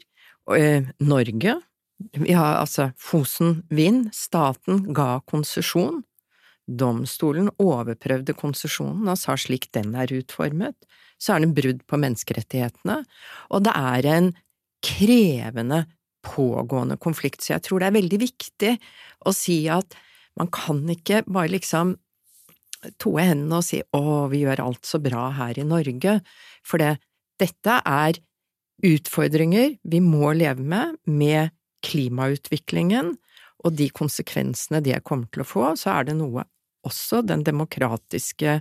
Norge. 1.00 1.54
Vi 2.12 2.34
har 2.36 2.58
altså 2.58 2.90
Fosen 3.00 3.62
Vind. 3.72 4.10
Staten 4.12 4.82
ga 4.92 5.22
konsesjon 5.24 6.02
domstolen 6.66 7.50
overprøvde 7.60 8.34
konsesjonen 8.38 9.10
og 9.10 9.18
sa 9.20 9.36
slik 9.38 9.68
den 9.76 9.92
er 9.98 10.12
utformet, 10.16 10.76
så 11.20 11.34
er 11.34 11.44
det 11.44 11.54
brudd 11.56 11.82
på 11.88 11.98
menneskerettighetene, 12.00 13.02
og 13.52 13.66
det 13.66 13.74
er 13.74 14.08
en 14.14 14.30
krevende, 14.84 15.84
pågående 16.24 16.96
konflikt, 16.96 17.42
så 17.44 17.56
jeg 17.56 17.66
tror 17.66 17.82
det 17.82 17.88
er 17.90 17.98
veldig 17.98 18.18
viktig 18.22 18.70
å 19.28 19.32
si 19.36 19.58
at 19.68 19.96
man 20.40 20.48
kan 20.52 20.80
ikke 20.90 21.20
bare 21.28 21.52
liksom 21.52 21.94
toe 23.00 23.24
hendene 23.24 23.60
og 23.60 23.66
si 23.66 23.80
å, 23.96 24.24
vi 24.32 24.42
gjør 24.44 24.64
alt 24.64 24.88
så 24.88 25.00
bra 25.04 25.28
her 25.36 25.60
i 25.60 25.66
Norge, 25.68 26.18
for 26.64 26.80
det, 26.80 26.96
dette 27.40 27.76
er 27.84 28.20
utfordringer 28.84 29.76
vi 29.84 30.00
må 30.04 30.32
leve 30.36 30.64
med, 30.64 30.96
med 31.04 31.52
klimautviklingen, 31.84 33.14
og 33.64 33.76
de 33.78 33.88
konsekvensene 33.92 34.82
det 34.84 35.00
kommer 35.08 35.28
til 35.32 35.44
å 35.44 35.48
få, 35.48 35.70
så 35.80 35.94
er 35.98 36.08
det 36.08 36.18
noe 36.18 36.44
også 36.86 37.22
den 37.26 37.44
demokratiske 37.46 38.58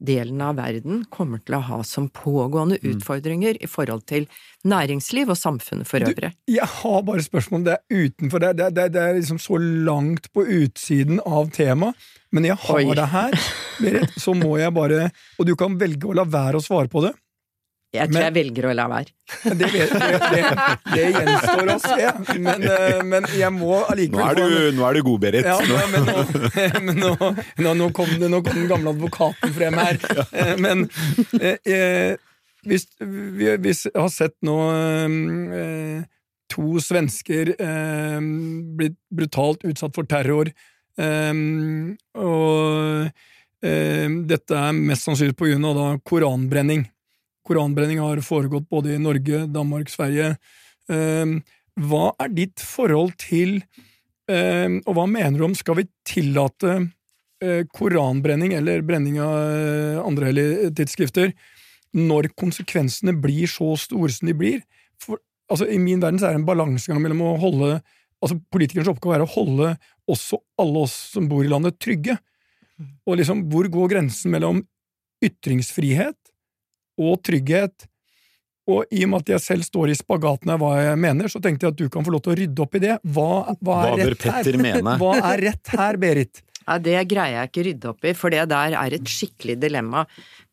delen 0.00 0.40
av 0.40 0.56
verden 0.56 1.04
kommer 1.12 1.42
til 1.44 1.58
å 1.58 1.62
ha 1.66 1.80
som 1.84 2.08
pågående 2.08 2.78
mm. 2.80 2.86
utfordringer 2.94 3.58
i 3.60 3.68
forhold 3.68 4.06
til 4.08 4.26
næringsliv 4.68 5.32
og 5.32 5.38
samfunnet 5.38 5.88
for 5.88 6.04
øvrig. 6.04 6.32
Du, 6.32 6.52
jeg 6.54 6.68
har 6.80 7.02
bare 7.06 7.24
spørsmål 7.24 7.66
det 7.68 7.76
er 7.76 8.06
utenfor 8.06 8.44
det, 8.44 8.52
det, 8.60 8.70
det, 8.78 8.88
det 8.96 9.04
er 9.04 9.18
liksom 9.20 9.40
så 9.42 9.60
langt 9.60 10.30
på 10.32 10.46
utsiden 10.46 11.20
av 11.26 11.52
temaet, 11.54 12.10
men 12.32 12.46
jeg 12.48 12.58
har 12.64 12.80
Oi. 12.80 12.94
det 12.96 13.08
her, 13.12 13.40
Berit, 13.80 14.20
så 14.22 14.36
må 14.38 14.54
jeg 14.60 14.70
bare 14.76 15.08
Og 15.40 15.48
du 15.48 15.56
kan 15.58 15.74
velge 15.80 16.06
å 16.06 16.14
la 16.14 16.24
være 16.28 16.60
å 16.60 16.64
svare 16.64 16.90
på 16.92 17.02
det. 17.04 17.14
Jeg 17.90 18.06
tror 18.06 18.20
men, 18.20 18.24
jeg 18.28 18.34
velger 18.36 18.66
å 18.68 18.72
la 18.78 18.84
være. 18.90 19.10
Det, 19.60 19.68
det, 19.72 19.86
det, 19.90 20.42
det 20.92 21.04
gjenstår 21.10 21.70
å 21.72 21.74
se, 21.82 22.10
men, 22.38 22.62
eh, 22.62 23.00
men, 23.06 23.24
jeg 23.34 23.50
må 23.54 23.80
allikevel 23.90 24.38
nå, 24.38 24.44
nå, 24.76 24.84
er 24.86 24.98
du 24.98 25.02
god, 25.06 25.20
Berit. 25.24 25.46
Ja, 25.48 25.56
men, 25.90 26.02
nå, 26.06 26.14
men 26.86 27.00
nå, 27.02 27.12
nå, 27.80 27.86
kom 27.96 28.10
nå, 28.20 28.40
kom 28.46 28.56
den 28.60 28.68
gamle 28.70 28.92
advokaten 28.94 29.54
frem 29.56 29.74
her. 29.80 29.94
Eh, 30.30 30.54
men 30.62 30.76
eh, 31.40 31.56
eh, 31.66 32.12
hvis 32.68 32.86
vi, 33.00 33.56
vi, 33.58 33.72
har 33.96 34.10
sett 34.14 34.36
nå 34.46 34.56
eh, 35.56 36.00
to 36.52 36.78
svensker 36.84 37.46
eh, 37.56 38.20
blitt 38.78 38.98
brutalt 39.10 39.64
utsatt 39.66 39.94
for 39.98 40.04
terror, 40.10 40.46
og 41.00 43.06
dette 43.60 44.56
er 44.58 44.72
mest 44.76 45.04
sannsynlig 45.06 45.36
på 45.38 45.46
grunn 45.48 45.64
av 45.70 45.76
koranbrenning. 46.04 46.82
Koranbrenning 47.50 47.98
har 47.98 48.20
foregått 48.22 48.68
både 48.70 48.94
i 48.94 49.02
Norge, 49.02 49.42
Danmark, 49.50 49.90
Sverige. 49.90 50.36
Ehm, 50.90 51.40
hva 51.80 52.12
er 52.22 52.30
ditt 52.30 52.62
forhold 52.62 53.16
til, 53.18 53.58
ehm, 54.30 54.78
og 54.86 54.94
hva 54.94 55.06
mener 55.10 55.38
du 55.38 55.48
om 55.48 55.56
skal 55.58 55.80
vi 55.80 55.88
tillate 56.06 56.76
eh, 57.42 57.64
koranbrenning 57.74 58.54
eller 58.54 58.84
brenning 58.86 59.18
av 59.18 59.34
eh, 59.34 59.98
andre 59.98 60.30
hellige 60.30 60.70
tidsskrifter 60.78 61.32
når 61.96 62.30
konsekvensene 62.38 63.16
blir 63.18 63.50
så 63.50 63.72
store 63.80 64.14
som 64.14 64.30
de 64.30 64.36
blir? 64.38 64.60
For, 65.02 65.18
altså, 65.50 65.66
I 65.66 65.80
min 65.82 65.98
verden 65.98 66.20
så 66.22 66.28
er 66.28 66.36
det 66.36 66.44
en 66.44 66.50
balansegang 66.52 67.02
mellom 67.02 67.24
å 67.26 67.38
holde 67.40 67.80
altså 68.20 68.36
Politikernes 68.52 68.90
oppgave 68.92 69.16
er 69.16 69.22
å 69.24 69.32
holde 69.32 69.70
også 70.10 70.36
alle 70.60 70.82
oss 70.84 70.92
som 71.14 71.24
bor 71.30 71.40
i 71.40 71.48
landet, 71.48 71.78
trygge. 71.80 72.18
Mm. 72.76 72.90
Og 73.08 73.16
liksom, 73.16 73.46
hvor 73.48 73.64
går 73.72 73.94
grensen 73.94 74.34
mellom 74.34 74.60
ytringsfrihet 75.24 76.19
og 77.00 77.22
trygghet. 77.26 77.88
Og 78.70 78.84
i 78.92 79.02
og 79.06 79.10
med 79.10 79.18
at 79.24 79.30
jeg 79.34 79.42
selv 79.42 79.64
står 79.66 79.90
i 79.90 79.96
spagaten 79.98 80.52
av 80.52 80.58
hva 80.62 80.74
jeg 80.78 80.98
mener, 81.00 81.26
så 81.32 81.40
tenkte 81.42 81.66
jeg 81.66 81.72
at 81.74 81.80
du 81.80 81.88
kan 81.92 82.04
få 82.06 82.12
lov 82.14 82.22
til 82.24 82.32
å 82.34 82.38
rydde 82.38 82.62
opp 82.62 82.74
i 82.76 82.82
det. 82.84 82.94
Hva, 83.16 83.32
hva 83.64 83.76
er 83.88 83.94
rett 84.12 84.24
her? 84.28 84.44
hva 85.00 85.12
er 85.32 85.38
rett 85.48 85.66
her, 85.74 85.94
Berit? 86.00 86.34
Ja, 86.66 86.74
Det 86.78 87.08
greier 87.10 87.36
jeg 87.40 87.48
ikke 87.50 87.66
rydde 87.66 87.88
opp 87.90 88.04
i, 88.06 88.12
for 88.14 88.30
det 88.30 88.44
der 88.52 88.70
er 88.78 88.90
et 88.94 89.08
skikkelig 89.10 89.56
dilemma. 89.62 90.00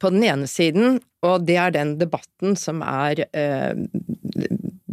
På 0.02 0.10
den 0.14 0.24
ene 0.26 0.48
siden, 0.50 1.00
og 1.28 1.36
det 1.46 1.58
er 1.62 1.72
den 1.76 1.98
debatten 2.00 2.56
som 2.58 2.82
er 2.86 3.16
eh, 3.28 3.74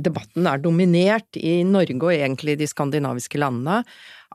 Debatten 0.04 0.46
er 0.50 0.58
dominert 0.60 1.36
i 1.38 1.64
Norge 1.64 2.02
og 2.02 2.12
egentlig 2.12 2.58
de 2.60 2.66
skandinaviske 2.68 3.38
landene 3.40 3.84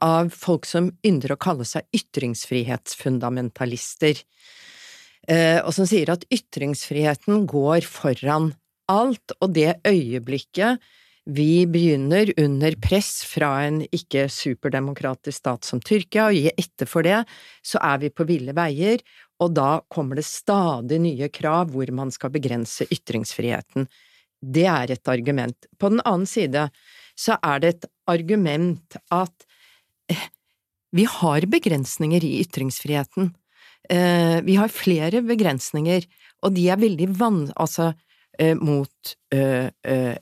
av 0.02 0.30
folk 0.34 0.66
som 0.66 0.90
ynder 1.06 1.32
å 1.36 1.42
kalle 1.42 1.66
seg 1.68 1.84
ytringsfrihetsfundamentalister. 1.94 4.16
Eh, 5.30 5.60
og 5.62 5.74
som 5.76 5.86
sier 5.90 6.10
at 6.10 6.26
ytringsfriheten 6.34 7.46
går 7.50 7.86
foran 7.86 8.54
alt, 8.90 9.36
og 9.40 9.54
det 9.54 9.78
øyeblikket 9.86 10.82
vi 11.30 11.66
begynner 11.70 12.32
under 12.42 12.74
press 12.82 13.22
fra 13.28 13.52
en 13.68 13.84
ikke 13.94 14.26
superdemokratisk 14.34 15.38
stat 15.44 15.68
som 15.68 15.82
Tyrkia, 15.84 16.30
og 16.30 16.38
gi 16.38 16.50
etter 16.50 16.90
for 16.90 17.06
det, 17.06 17.20
så 17.62 17.82
er 17.86 18.00
vi 18.02 18.10
på 18.10 18.26
ville 18.30 18.56
veier, 18.58 19.04
og 19.40 19.54
da 19.54 19.70
kommer 19.94 20.18
det 20.18 20.26
stadig 20.26 20.98
nye 21.04 21.30
krav 21.32 21.70
hvor 21.76 21.92
man 21.96 22.10
skal 22.12 22.34
begrense 22.34 22.88
ytringsfriheten. 22.90 23.86
Det 24.40 24.66
er 24.72 24.96
et 24.96 25.12
argument. 25.12 25.70
På 25.78 25.92
den 25.94 26.02
annen 26.08 26.28
side 26.30 26.70
så 27.20 27.38
er 27.44 27.62
det 27.62 27.74
et 27.76 27.88
argument 28.10 28.98
at 29.14 29.48
eh, 30.10 30.26
vi 30.96 31.06
har 31.06 31.46
begrensninger 31.46 32.24
i 32.26 32.40
ytringsfriheten. 32.42 33.34
Eh, 33.90 34.38
vi 34.46 34.60
har 34.60 34.70
flere 34.74 35.24
begrensninger, 35.26 36.06
og 36.46 36.54
de 36.56 36.70
er 36.70 36.82
veldig 36.82 37.10
van... 37.20 37.44
Altså, 37.58 37.94
Eh, 38.40 38.56
mot 38.56 39.16
eh, 39.36 39.68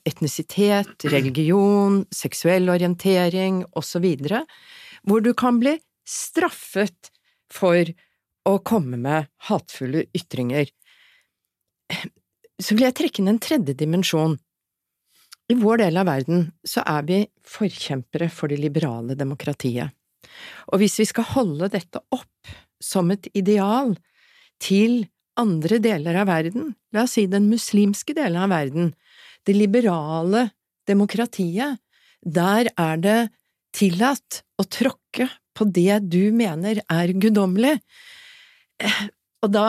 etnisitet, 0.03 1.03
religion, 1.15 2.01
seksuell 2.09 2.69
orientering 2.73 3.61
osv., 3.77 4.07
hvor 5.05 5.21
du 5.21 5.33
kan 5.37 5.59
bli 5.61 5.75
straffet 6.07 7.11
for 7.53 7.93
å 8.47 8.55
komme 8.65 8.97
med 8.97 9.29
hatefulle 9.49 10.07
ytringer. 10.17 10.71
Så 12.63 12.73
vil 12.73 12.87
jeg 12.87 12.97
trekke 12.97 13.21
inn 13.21 13.35
en 13.35 13.43
tredje 13.43 13.77
dimensjon. 13.77 14.39
I 15.53 15.55
vår 15.61 15.83
del 15.83 16.01
av 16.01 16.09
verden 16.09 16.47
så 16.65 16.81
er 16.89 17.05
vi 17.05 17.19
forkjempere 17.45 18.31
for 18.33 18.49
det 18.49 18.57
liberale 18.59 19.13
demokratiet. 19.15 19.93
Og 20.73 20.81
hvis 20.81 20.97
vi 20.99 21.05
skal 21.07 21.29
holde 21.37 21.69
dette 21.71 22.01
opp 22.17 22.49
som 22.83 23.11
et 23.13 23.29
ideal 23.37 23.95
til 24.63 25.05
andre 25.37 25.79
deler 25.81 26.17
av 26.21 26.29
verden, 26.29 26.71
la 26.93 27.05
oss 27.05 27.15
si 27.17 27.27
den 27.29 27.49
muslimske 27.51 28.15
delen 28.17 28.41
av 28.41 28.53
verden, 28.53 28.93
det 29.45 29.55
liberale 29.55 30.49
demokratiet, 30.89 31.77
der 32.25 32.71
er 32.73 33.01
det 33.01 33.19
tillatt 33.77 34.41
å 34.57 34.65
tråkke 34.65 35.29
på 35.57 35.67
det 35.73 35.99
du 36.09 36.31
mener 36.35 36.81
er 36.89 37.13
guddommelig. 37.13 37.77
Eh, 38.81 39.03
og 39.45 39.53
da 39.53 39.67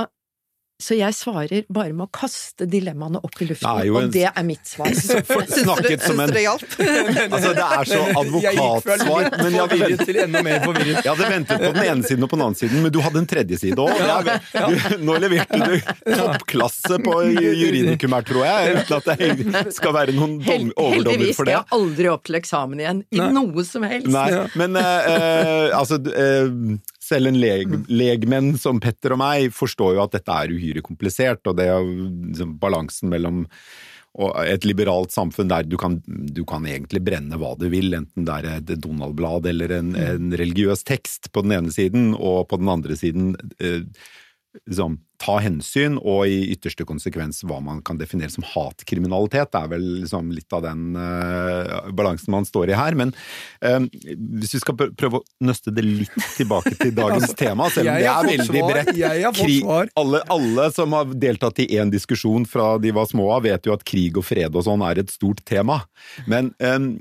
så 0.79 0.95
jeg 0.95 1.14
svarer 1.17 1.64
bare 1.75 1.91
med 1.91 2.05
å 2.05 2.11
kaste 2.14 2.62
dilemmaene 2.71 3.19
opp 3.27 3.41
i 3.43 3.49
luften, 3.49 3.81
en... 3.83 3.97
og 3.99 4.12
det 4.14 4.29
er 4.31 4.45
mitt 4.47 4.62
svar. 4.62 4.93
Snakket 5.59 6.05
som 6.07 6.21
en 6.23 6.31
Altså, 6.38 7.51
det 7.57 7.64
er 7.64 7.88
så 7.88 8.03
advokatsvar. 8.21 9.27
Men 9.41 9.57
jeg 9.57 9.73
ville 9.73 9.97
til 10.07 10.21
enda 10.23 10.43
mer 10.47 10.62
forvirret. 10.62 11.01
Jeg 11.03 11.11
hadde 11.11 11.31
ventet 11.33 11.64
på 11.64 11.73
den 11.75 11.83
ene 11.83 12.07
siden 12.07 12.27
og 12.27 12.31
på 12.31 12.38
den 12.38 12.45
andre 12.47 12.61
siden, 12.62 12.85
men 12.85 12.95
du 12.95 13.01
hadde 13.03 13.23
en 13.25 13.27
tredje 13.33 13.59
side 13.59 13.88
òg. 13.88 14.31
Nå 15.03 15.19
leverte 15.25 15.59
du 15.64 15.75
toppklasse 16.12 17.01
på 17.03 17.17
juridikum 17.27 18.14
her, 18.14 18.29
tror 18.31 18.47
jeg, 18.47 18.77
uten 18.79 18.99
at 19.01 19.11
det 19.67 19.75
skal 19.75 19.97
være 19.99 20.14
noen 20.14 20.38
overdommer 20.38 20.79
for 20.79 20.79
det. 20.79 20.79
Heldigvis 20.95 21.41
skal 21.41 21.53
jeg 21.57 21.64
aldri 21.81 22.12
opp 22.12 22.31
til 22.31 22.38
eksamen 22.38 22.85
igjen, 22.85 23.03
i 23.11 23.25
noe 23.35 23.67
som 23.67 23.88
helst. 23.88 24.12
Nei, 24.14 24.31
men 24.55 24.79
uh, 24.79 25.75
altså 25.75 25.99
uh, 26.07 26.79
selv 27.09 27.31
en 27.31 27.40
leg, 27.40 27.75
legmenn 27.90 28.55
som 28.61 28.81
Petter 28.83 29.16
og 29.16 29.23
meg 29.23 29.53
forstår 29.57 29.97
jo 29.97 30.05
at 30.05 30.16
dette 30.16 30.35
er 30.35 30.55
uhyre 30.55 30.85
komplisert, 30.85 31.42
og 31.49 31.59
det 31.59 31.71
er 31.73 31.87
liksom, 31.87 32.59
balansen 32.61 33.12
mellom 33.12 33.47
et 34.18 34.64
liberalt 34.66 35.12
samfunn 35.14 35.51
der 35.51 35.66
du 35.68 35.77
kan, 35.79 35.99
du 36.07 36.42
kan, 36.49 36.64
egentlig 36.66 37.03
brenne 37.07 37.38
hva 37.38 37.53
du 37.59 37.68
vil, 37.71 37.92
enten 37.94 38.27
det 38.27 38.38
er 38.38 38.49
et 38.57 38.73
Donald-blad 38.83 39.47
eller 39.47 39.77
en, 39.77 39.92
en, 39.94 40.33
religiøs 40.35 40.83
tekst 40.88 41.31
på 41.33 41.44
den 41.47 41.55
ene 41.59 41.75
siden, 41.75 42.14
og 42.16 42.49
på 42.51 42.59
den 42.59 42.73
andre 42.73 42.97
siden 42.99 43.37
eh, 43.62 43.85
liksom, 44.66 44.99
ta 45.18 45.35
hensyn, 45.42 45.97
og 45.99 46.31
i 46.31 46.53
ytterste 46.55 46.87
konsekvens 46.87 47.40
hva 47.47 47.59
man 47.64 47.81
kan 47.85 47.99
definere 47.99 48.31
som 48.31 48.44
hatkriminalitet. 48.47 49.51
Det 49.51 49.61
er 49.61 49.73
vel 49.73 49.87
liksom 50.05 50.31
litt 50.35 50.55
av 50.55 50.62
den 50.62 50.94
uh, 50.94 51.90
balansen 51.97 52.33
man 52.35 52.47
står 52.47 52.71
i 52.71 52.79
her. 52.79 52.94
Men 52.99 53.12
uh, 53.64 53.83
hvis 54.38 54.55
vi 54.57 54.62
skal 54.62 54.79
prøve 54.79 55.21
å 55.21 55.25
nøste 55.44 55.75
det 55.75 55.85
litt 55.87 56.14
tilbake 56.37 56.77
til 56.79 56.94
dagens 57.01 57.35
tema, 57.38 57.66
selv 57.75 57.90
om 57.90 57.99
det 57.99 58.11
er 58.12 58.31
veldig 58.31 58.64
bredt 58.71 58.92
krig, 59.40 59.61
alle, 59.99 60.23
alle, 60.31 60.68
som 60.75 60.94
har 60.97 61.11
deltatt 61.18 61.64
i 61.64 61.71
én 61.79 61.90
diskusjon 61.92 62.47
fra 62.49 62.77
de 62.83 62.94
var 62.94 63.11
små 63.11 63.33
av, 63.35 63.47
vet 63.49 63.66
jo 63.66 63.75
at 63.75 63.87
krig 63.88 64.18
og 64.21 64.27
fred 64.29 64.55
og 64.55 64.68
sånn 64.68 64.87
er 64.87 65.03
et 65.03 65.11
stort 65.12 65.42
tema. 65.49 65.83
Men 66.31 66.55
um, 66.62 66.92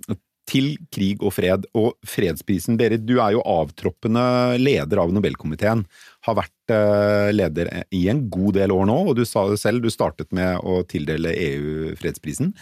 til 0.47 0.75
krig 0.93 1.21
og 1.21 1.33
fred. 1.35 1.65
Og 1.77 1.95
fredsprisen, 2.07 2.77
Berit, 2.79 3.05
du 3.07 3.17
er 3.19 3.35
jo 3.35 3.43
avtroppende 3.47 4.57
leder 4.61 5.01
av 5.03 5.13
Nobelkomiteen. 5.15 5.83
Har 6.27 6.37
vært 6.39 6.73
eh, 6.73 7.29
leder 7.35 7.71
i 7.95 8.05
en 8.11 8.25
god 8.33 8.57
del 8.59 8.73
år 8.75 8.87
nå, 8.89 8.97
og 9.11 9.17
du 9.19 9.23
sa 9.27 9.47
det 9.51 9.59
selv, 9.61 9.83
du 9.83 9.93
startet 9.93 10.31
med 10.35 10.61
å 10.63 10.81
tildele 10.89 11.35
EU 11.35 11.95
fredsprisen. 11.99 12.53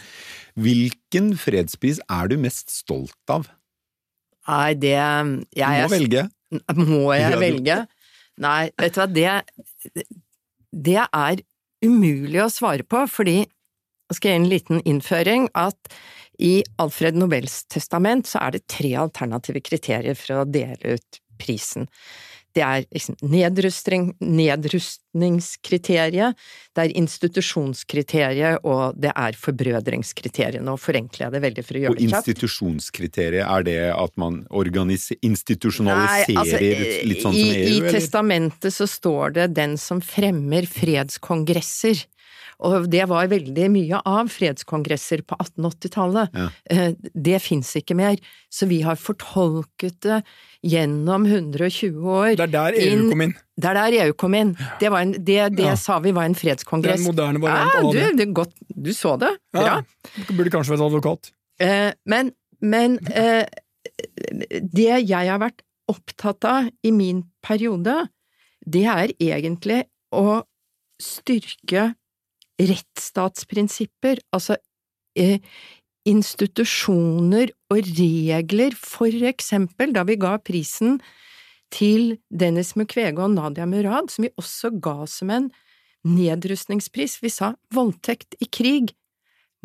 Hvilken 0.58 1.34
fredspris 1.40 2.02
er 2.06 2.32
du 2.32 2.38
mest 2.42 2.72
stolt 2.74 3.32
av? 3.32 3.48
Nei, 4.46 4.74
det 4.78 4.94
jeg, 4.94 5.42
Du 5.58 5.66
må 5.66 5.92
velge. 5.96 6.28
Må 6.78 7.04
jeg 7.16 7.38
velge? 7.42 7.80
Nei, 8.38 8.68
vet 8.78 8.94
du 8.94 9.00
hva, 9.00 9.06
det, 9.10 10.04
det 10.70 11.00
er 11.02 11.42
umulig 11.84 12.42
å 12.44 12.52
svare 12.52 12.86
på, 12.86 13.02
fordi 13.10 13.40
jeg 13.42 14.18
skal 14.18 14.30
gi 14.30 14.38
en 14.38 14.50
liten 14.50 14.82
innføring, 14.86 15.48
at 15.58 15.90
i 16.38 16.62
Alfred 16.82 17.16
Nobels 17.16 17.64
testament 17.72 18.28
så 18.28 18.38
er 18.44 18.50
det 18.56 18.66
tre 18.70 18.94
alternative 19.00 19.60
kriterier 19.64 20.16
for 20.18 20.42
å 20.42 20.48
dele 20.48 20.96
ut 20.96 21.20
prisen. 21.40 21.88
Det 22.56 22.64
er 22.64 22.86
liksom 22.88 23.18
nedrustning, 23.28 24.16
nedrustningskriteriet, 24.24 26.32
det 26.72 26.80
er 26.86 26.94
institusjonskriteriet, 26.96 28.64
og 28.64 28.96
det 28.96 29.12
er 29.12 29.36
forbrødringskriteriet. 29.36 30.64
Nå 30.64 30.80
forenkler 30.80 31.26
jeg 31.26 31.34
det 31.34 31.42
veldig 31.44 31.64
for 31.66 31.76
å 31.76 31.80
gjøre 31.82 31.92
det 31.98 32.06
kjapt. 32.06 32.16
Og 32.16 32.32
institusjonskriteriet, 32.32 33.44
er 33.44 33.60
det 33.68 33.92
at 33.92 34.08
man 34.16 34.48
institusjonaliserer 34.48 36.32
Nei, 36.32 36.40
altså, 36.40 36.56
litt 37.12 37.20
sånn 37.26 37.36
som 37.36 37.44
EU, 37.44 37.60
I, 37.60 37.76
i 37.76 37.92
testamentet 37.92 38.72
så 38.72 38.88
står 38.88 39.36
det 39.36 39.52
'den 39.52 39.76
som 39.76 40.00
fremmer 40.00 40.64
fredskongresser'. 40.64 42.08
Og 42.64 42.86
det 42.88 43.02
var 43.10 43.28
veldig 43.28 43.66
mye 43.72 43.98
av 44.08 44.30
fredskongresser 44.32 45.22
på 45.28 45.36
1880-tallet. 45.42 46.36
Ja. 46.36 46.46
Eh, 46.72 46.94
det 47.12 47.40
fins 47.44 47.74
ikke 47.76 47.96
mer. 47.98 48.16
Så 48.52 48.68
vi 48.70 48.80
har 48.86 48.96
fortolket 49.00 49.98
det 50.06 50.22
gjennom 50.64 51.26
120 51.28 52.00
år. 52.00 52.30
Det 52.38 52.46
er 52.46 52.54
der 52.54 52.78
EU 52.80 53.10
kom 53.10 53.26
inn. 53.26 53.36
Det 53.56 53.70
er 53.70 53.78
der 53.80 53.98
EU 54.00 54.16
kom 54.22 54.38
inn. 54.38 54.54
Det, 54.80 54.88
en, 54.88 55.12
det, 55.18 55.38
det 55.58 55.68
ja. 55.68 55.76
sa 55.80 55.98
vi 56.04 56.14
var 56.16 56.30
en 56.30 56.38
fredskongress. 56.38 57.04
Det 57.04 57.04
er 57.04 57.04
en 57.04 57.12
moderne 57.12 57.44
variant 57.44 57.76
av 57.82 57.90
det. 57.92 58.08
Du, 58.16 58.24
godt, 58.40 58.56
du 58.72 58.90
så 58.96 59.16
det. 59.20 59.34
Bra. 59.54 59.68
Ja, 59.68 60.24
burde 60.32 60.54
kanskje 60.54 60.76
vært 60.76 60.86
advokat. 60.88 61.30
Eh, 61.60 61.92
men, 62.08 62.32
men 62.64 62.98
eh, 63.12 63.44
det 64.64 64.90
jeg 65.04 65.28
har 65.28 65.40
vært 65.44 65.60
opptatt 65.92 66.48
av 66.48 66.72
i 66.82 66.90
min 66.94 67.22
periode, 67.44 68.00
det 68.66 68.84
er 68.90 69.12
egentlig 69.22 69.84
å 70.16 70.40
styrke 71.02 71.92
rettsstatsprinsipper, 72.60 74.22
altså 74.34 74.56
eh, 75.18 75.42
institusjoner 76.06 77.52
og 77.72 77.92
regler, 77.98 78.76
for 78.78 79.10
eksempel 79.28 79.92
da 79.96 80.06
vi 80.06 80.18
ga 80.20 80.36
prisen 80.38 81.00
til 81.74 82.16
Dennis 82.30 82.74
Mukwege 82.78 83.24
og 83.24 83.34
Nadia 83.34 83.66
Murad, 83.66 84.12
som 84.12 84.26
vi 84.26 84.34
også 84.38 84.70
ga 84.80 85.02
som 85.10 85.32
en 85.34 85.50
nedrustningspris. 86.06 87.18
Vi 87.24 87.32
sa 87.32 87.54
voldtekt 87.74 88.38
i 88.40 88.46
krig 88.46 88.94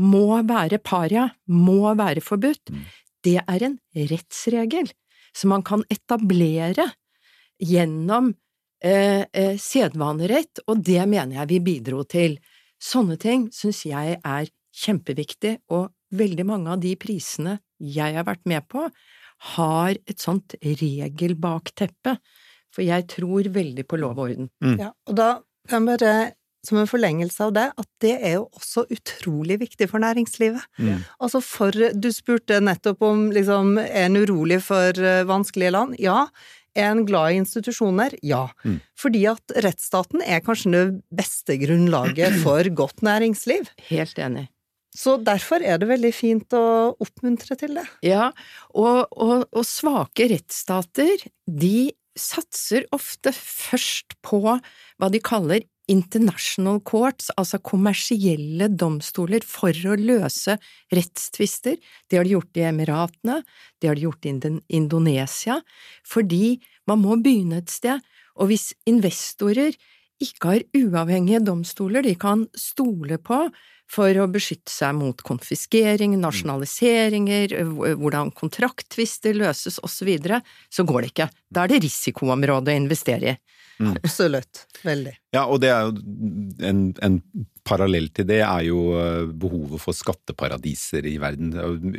må 0.02 0.42
være 0.48 0.80
paria, 0.84 1.28
må 1.48 1.94
være 1.98 2.24
forbudt. 2.26 2.72
Mm. 2.72 2.86
Det 3.22 3.38
er 3.42 3.66
en 3.68 3.78
rettsregel 4.10 4.90
som 5.36 5.54
man 5.54 5.64
kan 5.66 5.84
etablere 5.94 6.88
gjennom 7.62 8.32
eh, 8.84 9.28
eh, 9.30 9.58
sedvanerett, 9.62 10.64
og 10.68 10.82
det 10.82 11.04
mener 11.06 11.42
jeg 11.42 11.52
vi 11.52 11.60
bidro 11.68 12.04
til. 12.10 12.40
Sånne 12.82 13.18
ting 13.22 13.50
syns 13.54 13.84
jeg 13.86 14.18
er 14.18 14.52
kjempeviktig, 14.82 15.58
og 15.70 15.92
veldig 16.16 16.46
mange 16.48 16.74
av 16.74 16.82
de 16.84 16.96
prisene 17.00 17.60
jeg 17.82 18.16
har 18.18 18.28
vært 18.28 18.44
med 18.50 18.66
på, 18.72 18.88
har 19.56 19.98
et 20.10 20.22
sånt 20.22 20.56
regelbakteppe, 20.62 22.16
for 22.72 22.86
jeg 22.86 23.08
tror 23.12 23.50
veldig 23.52 23.86
på 23.90 24.00
lov 24.00 24.20
og 24.20 24.30
orden. 24.30 24.52
Mm. 24.64 24.78
Ja, 24.80 24.92
og 25.10 25.18
da 25.18 25.32
kan 25.70 25.86
jeg 25.88 25.98
bare 25.98 26.14
som 26.66 26.78
en 26.78 26.90
forlengelse 26.90 27.42
av 27.48 27.54
det, 27.56 27.68
at 27.74 27.88
det 28.04 28.14
er 28.22 28.36
jo 28.38 28.44
også 28.54 28.84
utrolig 28.94 29.58
viktig 29.64 29.88
for 29.90 30.04
næringslivet. 30.04 30.62
Mm. 30.78 31.02
Altså 31.18 31.42
for 31.42 31.74
Du 31.74 32.10
spurte 32.14 32.60
nettopp 32.62 33.02
om 33.02 33.30
liksom 33.34 33.80
Er 33.82 34.06
en 34.06 34.20
urolig 34.22 34.62
for 34.62 34.94
eh, 34.94 35.24
vanskelige 35.26 35.74
land? 35.74 35.96
Ja. 36.00 36.28
Er 36.78 36.94
en 36.94 37.04
glad 37.08 37.34
i 37.34 37.42
institusjoner? 37.42 38.16
Ja. 38.24 38.46
Mm. 38.64 38.80
Fordi 39.00 39.26
at 39.32 39.56
rettsstaten 39.66 40.24
er 40.24 40.44
kanskje 40.46 40.72
det 40.74 40.86
beste 41.12 41.58
grunnlaget 41.60 42.40
for 42.46 42.68
godt 42.84 43.04
næringsliv. 43.06 43.68
Helt 43.90 44.20
enig. 44.22 44.48
Så 44.96 45.16
derfor 45.24 45.64
er 45.64 45.80
det 45.80 45.88
veldig 45.88 46.12
fint 46.16 46.56
å 46.56 46.92
oppmuntre 47.00 47.56
til 47.60 47.78
det. 47.80 47.86
Ja, 48.04 48.32
og, 48.76 49.08
og, 49.12 49.46
og 49.48 49.68
svake 49.68 50.28
rettsstater, 50.34 51.24
de 51.48 51.92
satser 52.20 52.84
ofte 52.92 53.32
først 53.36 54.18
på 54.26 54.42
hva 54.44 55.12
de 55.12 55.22
kaller 55.24 55.64
international 55.92 56.80
courts, 56.88 57.30
altså 57.38 57.60
kommersielle 57.64 58.70
domstoler, 58.72 59.44
for 59.46 59.76
å 59.76 59.98
løse 60.00 60.58
rettstvister. 60.94 61.78
Det 62.08 62.20
har 62.20 62.28
de 62.28 62.36
gjort 62.38 62.60
i 62.60 62.68
Emiratene, 62.70 63.42
det 63.82 63.92
har 63.92 64.00
de 64.00 64.08
gjort 64.08 64.28
i 64.28 64.36
Indonesia, 64.78 65.60
fordi 66.08 66.60
man 66.90 67.04
må 67.04 67.18
begynne 67.22 67.62
et 67.62 67.74
sted, 67.74 68.00
og 68.40 68.52
hvis 68.52 68.72
investorer 68.90 69.76
ikke 70.22 70.54
har 70.54 70.66
uavhengige 70.78 71.42
domstoler 71.44 72.06
de 72.06 72.14
kan 72.20 72.46
stole 72.58 73.18
på 73.22 73.44
for 73.92 74.22
å 74.24 74.28
beskytte 74.32 74.72
seg 74.72 74.96
mot 74.96 75.22
konfiskering, 75.28 76.16
nasjonaliseringer, 76.22 77.58
hvordan 78.00 78.32
kontraktvister 78.38 79.36
løses 79.38 79.82
osv., 79.84 80.14
så, 80.24 80.42
så 80.72 80.86
går 80.88 81.02
det 81.02 81.14
ikke. 81.14 81.32
Da 81.52 81.66
er 81.66 81.74
det 81.74 81.82
risikoområdet 81.88 82.76
å 82.76 82.84
investere 82.86 83.34
i. 83.34 83.40
Mm. 83.82 83.96
Absolutt. 83.98 84.68
Veldig. 84.86 85.14
Ja, 85.34 85.48
og 85.50 85.62
det 85.64 85.72
er 85.74 85.88
jo 85.88 86.04
en, 86.70 86.82
en 87.02 87.18
parallell 87.66 88.12
til 88.14 88.28
det 88.30 88.40
er 88.46 88.66
jo 88.68 88.84
eh, 89.00 89.26
behovet 89.42 89.82
for 89.82 89.98
skatteparadiser 89.98 91.08
i 91.10 91.16
verden. 91.22 91.50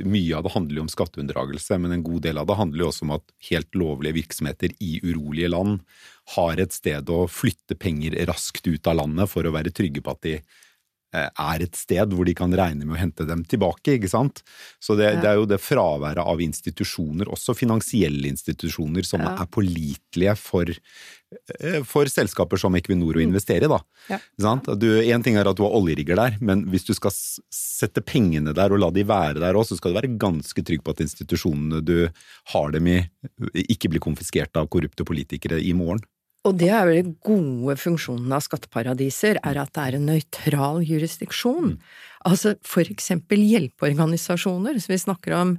Mye 0.07 0.39
av 0.39 0.47
det 0.47 0.55
handler 0.55 0.79
jo 0.79 0.87
om 0.87 0.93
skatteunndragelse, 0.93 1.79
men 1.83 1.97
en 1.97 2.07
god 2.07 2.23
del 2.29 2.39
av 2.39 2.49
det 2.49 2.59
handler 2.61 2.87
jo 2.87 2.91
også 2.93 3.07
om 3.09 3.17
at 3.19 3.37
helt 3.51 3.79
lovlige 3.79 4.21
virksomheter 4.21 4.77
i 4.79 4.95
urolige 5.03 5.51
land 5.51 5.83
har 6.37 6.63
et 6.63 6.75
sted 6.75 7.11
å 7.11 7.25
flytte 7.31 7.77
penger 7.83 8.15
raskt 8.31 8.69
ut 8.71 8.87
av 8.87 9.01
landet 9.03 9.31
for 9.31 9.47
å 9.47 9.55
være 9.55 9.75
trygge 9.75 10.05
på 10.05 10.15
at 10.15 10.23
de 10.29 10.37
Eh, 10.39 10.62
er 11.13 11.65
et 11.65 11.77
sted 11.77 12.15
hvor 12.17 12.27
de 12.29 12.35
kan 12.37 12.53
regne 12.57 12.87
med 12.87 12.97
å 12.97 13.01
hente 13.01 13.27
dem 13.29 13.45
tilbake, 13.49 13.99
ikke 13.99 14.11
sant. 14.11 14.43
Så 14.83 14.97
det, 14.99 15.11
ja. 15.11 15.21
det 15.21 15.31
er 15.33 15.41
jo 15.41 15.49
det 15.49 15.61
fraværet 15.63 16.23
av 16.25 16.41
institusjoner, 16.41 17.29
også 17.33 17.57
finansielle 17.57 18.31
institusjoner, 18.33 19.05
som 19.07 19.25
ja. 19.25 19.35
er 19.43 19.51
pålitelige 19.53 20.35
for, 20.41 20.73
eh, 20.73 21.81
for, 21.89 22.09
selskaper 22.09 22.61
som 22.61 22.77
Equinor 22.79 23.19
å 23.19 23.23
mm. 23.23 23.27
investere 23.29 23.69
i, 23.69 23.73
da. 23.73 23.81
Ja. 24.09 24.21
en 25.13 25.27
ting 25.27 25.37
er 25.37 25.51
at 25.51 25.59
du 25.59 25.65
har 25.67 25.77
oljerigger 25.77 26.19
der, 26.19 26.39
men 26.41 26.65
hvis 26.73 26.89
du 26.89 26.95
skal 26.97 27.13
sette 27.13 28.05
pengene 28.05 28.57
der 28.57 28.73
og 28.73 28.81
la 28.83 28.93
de 28.95 29.05
være 29.09 29.43
der 29.43 29.59
òg, 29.59 29.69
så 29.69 29.79
skal 29.79 29.93
du 29.93 30.01
være 30.01 30.15
ganske 30.23 30.65
trygg 30.65 30.85
på 30.85 30.97
at 30.97 31.05
institusjonene 31.05 31.83
du 31.85 32.09
har 32.55 32.73
dem 32.75 32.89
i, 32.89 33.03
ikke 33.69 33.93
blir 33.93 34.03
konfiskert 34.05 34.57
av 34.57 34.71
korrupte 34.73 35.07
politikere 35.09 35.61
i 35.61 35.77
morgen. 35.77 36.01
Og 36.43 36.57
det 36.59 36.73
er 36.75 36.87
vel 36.89 36.99
den 36.99 37.13
gode 37.23 37.77
funksjonen 37.79 38.33
av 38.35 38.43
skatteparadiser, 38.43 39.39
er 39.47 39.61
at 39.63 39.71
det 39.77 39.83
er 39.83 39.97
en 39.99 40.09
nøytral 40.11 40.81
jurisdiksjon. 40.83 41.77
Mm. 41.77 41.99
Altså 42.27 42.57
for 42.67 42.89
eksempel 42.91 43.43
hjelpeorganisasjoner, 43.47 44.81
som 44.83 44.95
vi 44.95 44.99
snakker 45.05 45.37
om 45.39 45.53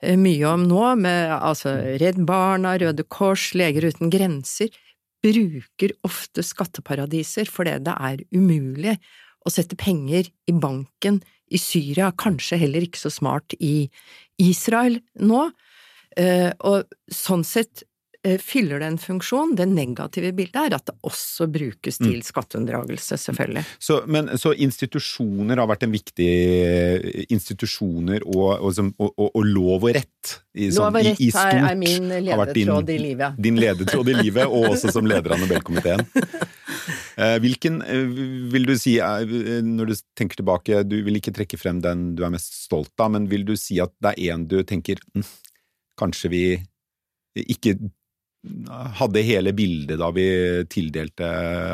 eh, 0.00 0.16
mye 0.16 0.46
om 0.48 0.64
nå, 0.68 0.86
med 1.04 1.34
altså 1.36 1.74
Redd 2.00 2.22
Barna, 2.28 2.78
Røde 2.80 3.04
Kors, 3.12 3.50
Leger 3.58 3.90
uten 3.92 4.12
grenser, 4.12 4.72
bruker 5.22 5.92
ofte 6.06 6.42
skatteparadiser 6.42 7.46
fordi 7.46 7.76
det 7.86 7.92
er 7.94 8.24
umulig 8.34 8.96
å 9.46 9.52
sette 9.52 9.78
penger 9.78 10.26
i 10.48 10.54
banken 10.54 11.20
i 11.52 11.60
Syria, 11.60 12.10
kanskje 12.16 12.58
heller 12.62 12.86
ikke 12.86 13.00
så 13.00 13.12
smart 13.12 13.54
i 13.60 13.90
Israel 14.40 14.98
nå. 15.20 15.50
Eh, 16.16 16.50
og 16.68 16.88
sånn 17.12 17.44
sett 17.46 17.84
fyller 18.22 18.78
det 18.78 18.86
en 18.86 18.98
funksjon. 19.02 19.54
Det 19.58 19.66
negative 19.66 20.30
bildet 20.36 20.58
er 20.60 20.76
at 20.76 20.86
det 20.86 20.94
også 21.08 21.48
brukes 21.50 21.98
til 21.98 22.20
mm. 22.20 22.26
skatteunndragelse, 22.26 23.18
selvfølgelig. 23.18 23.64
Så, 23.82 24.02
men, 24.06 24.30
så, 24.38 24.52
institusjoner 24.54 25.58
har 25.58 25.70
vært 25.70 25.86
en 25.88 25.94
viktig 25.94 26.30
Institusjoner 27.34 28.22
og, 28.28 28.62
og, 28.62 28.92
og, 29.02 29.24
og 29.26 29.42
lov 29.48 29.88
og 29.88 29.96
rett 29.96 30.36
i, 30.54 30.68
sånn, 30.70 30.92
lov 30.92 31.00
og 31.00 31.06
rett 31.08 31.20
i, 31.20 31.28
i 31.28 31.30
stort, 31.34 31.58
er, 31.58 31.78
min 31.80 32.08
ledetråd 32.12 32.86
din, 32.86 32.94
i 32.94 33.04
livet. 33.08 33.38
Din 33.48 33.60
ledetråd 33.60 34.12
i 34.12 34.16
livet, 34.20 34.46
og 34.46 34.72
også 34.76 34.94
som 34.94 35.08
leder 35.08 35.36
av 35.36 35.42
Nobelkomiteen. 35.42 36.06
Eh, 37.12 37.36
hvilken 37.44 37.82
eh, 37.84 38.06
vil 38.50 38.64
du 38.66 38.72
si, 38.80 38.94
når 38.96 39.90
du 39.90 39.94
tenker 40.16 40.40
tilbake, 40.40 40.80
du 40.88 40.96
vil 41.04 41.18
ikke 41.18 41.34
trekke 41.36 41.58
frem 41.60 41.82
den 41.84 42.14
du 42.16 42.22
er 42.24 42.32
mest 42.32 42.56
stolt 42.64 42.92
av, 42.96 43.12
men 43.12 43.28
vil 43.30 43.44
du 43.46 43.52
si 43.60 43.76
at 43.84 43.92
det 44.02 44.14
er 44.16 44.32
en 44.34 44.46
du 44.48 44.56
tenker 44.66 45.00
hm, 45.12 45.26
kanskje 46.00 46.30
vi 46.32 46.42
ikke 47.44 47.76
hadde 48.98 49.22
hele 49.22 49.52
bildet 49.54 50.00
da 50.00 50.10
vi 50.14 50.26
tildelte 50.70 51.28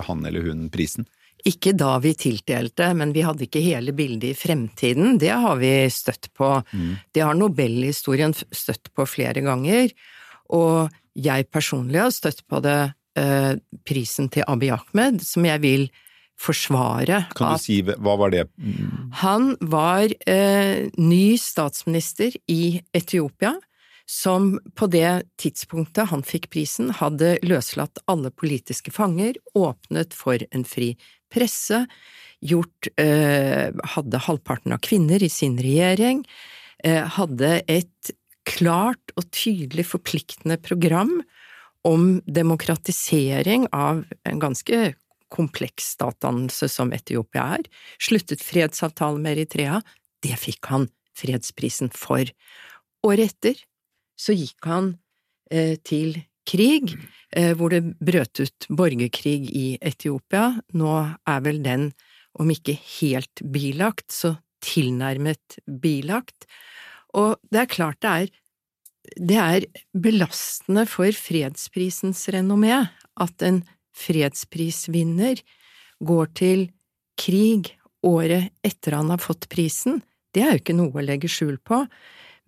han 0.04 0.26
eller 0.26 0.44
hun 0.48 0.68
prisen? 0.72 1.08
Ikke 1.46 1.72
da 1.78 1.94
vi 2.02 2.12
tildelte, 2.18 2.90
men 2.98 3.12
vi 3.14 3.22
hadde 3.22 3.46
ikke 3.46 3.62
hele 3.62 3.94
bildet 3.96 4.32
i 4.32 4.36
fremtiden. 4.36 5.20
Det 5.22 5.30
har 5.30 5.60
vi 5.60 5.70
støtt 5.92 6.32
på. 6.36 6.56
Mm. 6.72 6.96
Det 7.14 7.22
har 7.24 7.38
Nobelhistorien 7.38 8.34
støtt 8.34 8.90
på 8.94 9.06
flere 9.06 9.44
ganger. 9.46 9.94
Og 10.54 10.90
jeg 11.18 11.46
personlig 11.52 12.02
har 12.02 12.12
støtt 12.14 12.42
på 12.50 12.60
det, 12.64 12.92
eh, 13.16 13.54
prisen 13.86 14.28
til 14.28 14.44
Abiy 14.48 14.74
Ahmed, 14.74 15.22
som 15.22 15.46
jeg 15.46 15.62
vil 15.62 15.88
forsvare. 16.38 17.26
Kan 17.34 17.54
du 17.54 17.62
si, 17.62 17.80
hva 17.82 18.16
var 18.18 18.34
det? 18.34 18.44
Han 19.22 19.56
var 19.60 20.10
eh, 20.26 20.88
ny 20.98 21.36
statsminister 21.38 22.34
i 22.50 22.80
Etiopia 22.94 23.56
som 24.08 24.54
på 24.74 24.88
det 24.88 25.28
tidspunktet 25.40 26.08
han 26.08 26.24
fikk 26.24 26.48
prisen, 26.54 26.88
hadde 26.96 27.36
løslatt 27.44 28.00
alle 28.08 28.32
politiske 28.32 28.92
fanger, 28.94 29.36
åpnet 29.58 30.16
for 30.16 30.40
en 30.48 30.64
fri 30.64 30.94
presse, 31.32 31.84
gjort 32.40 32.88
eh, 33.02 33.74
Hadde 33.96 34.20
halvparten 34.22 34.72
av 34.72 34.80
kvinner 34.86 35.22
i 35.22 35.28
sin 35.28 35.58
regjering, 35.60 36.22
eh, 36.86 37.04
hadde 37.18 37.58
et 37.66 38.12
klart 38.48 39.12
og 39.18 39.26
tydelig 39.34 39.88
forpliktende 39.90 40.56
program 40.62 41.18
om 41.84 42.22
demokratisering 42.24 43.66
av 43.74 44.04
en 44.24 44.40
ganske 44.40 44.94
kompleks 45.28 45.92
statdannelse 45.98 46.70
som 46.72 46.94
Etiopia 46.96 47.58
er, 47.58 47.66
sluttet 48.00 48.40
fredsavtale 48.40 49.20
med 49.20 49.36
Eritrea, 49.36 49.82
det 50.24 50.38
fikk 50.40 50.70
han 50.72 50.88
fredsprisen 51.18 51.92
for. 51.92 52.24
Året 53.06 53.34
etter 53.34 53.60
så 54.18 54.34
gikk 54.36 54.68
han 54.68 54.96
eh, 55.50 55.76
til 55.86 56.18
krig, 56.48 56.94
eh, 57.36 57.54
hvor 57.56 57.72
det 57.72 57.84
brøt 58.00 58.40
ut 58.42 58.68
borgerkrig 58.68 59.48
i 59.52 59.66
Etiopia. 59.80 60.58
Nå 60.74 60.92
er 61.28 61.40
vel 61.44 61.62
den, 61.64 61.90
om 62.38 62.50
ikke 62.52 62.76
helt 63.00 63.42
bilagt, 63.52 64.10
så 64.12 64.36
tilnærmet 64.64 65.60
bilagt. 65.80 66.48
Og 67.16 67.38
det 67.52 67.64
er 67.64 67.74
klart 67.74 68.02
det 68.04 68.12
er 68.12 68.36
det 69.16 69.38
er 69.40 69.64
belastende 69.96 70.84
for 70.84 71.14
fredsprisens 71.16 72.26
renommé 72.34 72.74
at 73.16 73.44
en 73.46 73.62
fredsprisvinner 73.96 75.40
går 76.04 76.32
til 76.36 76.66
krig 77.18 77.72
året 78.04 78.52
etter 78.66 78.98
han 78.98 79.08
har 79.14 79.22
fått 79.22 79.48
prisen. 79.50 80.02
Det 80.34 80.44
er 80.44 80.52
jo 80.52 80.62
ikke 80.62 80.76
noe 80.76 80.92
å 80.92 81.04
legge 81.04 81.30
skjul 81.30 81.56
på, 81.64 81.82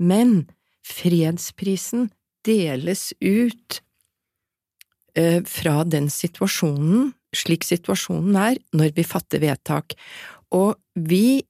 men 0.04 0.44
fredsprisen 0.86 2.08
deles 2.46 3.10
ut 3.20 3.80
eh, 5.14 5.40
fra 5.44 5.84
den 5.84 6.08
situasjonen, 6.12 7.12
slik 7.36 7.66
situasjonen 7.68 8.36
er, 8.40 8.60
når 8.76 8.94
vi 8.96 9.06
fatter 9.06 9.42
vedtak, 9.44 9.96
og 10.54 10.76
vi… 10.94 11.42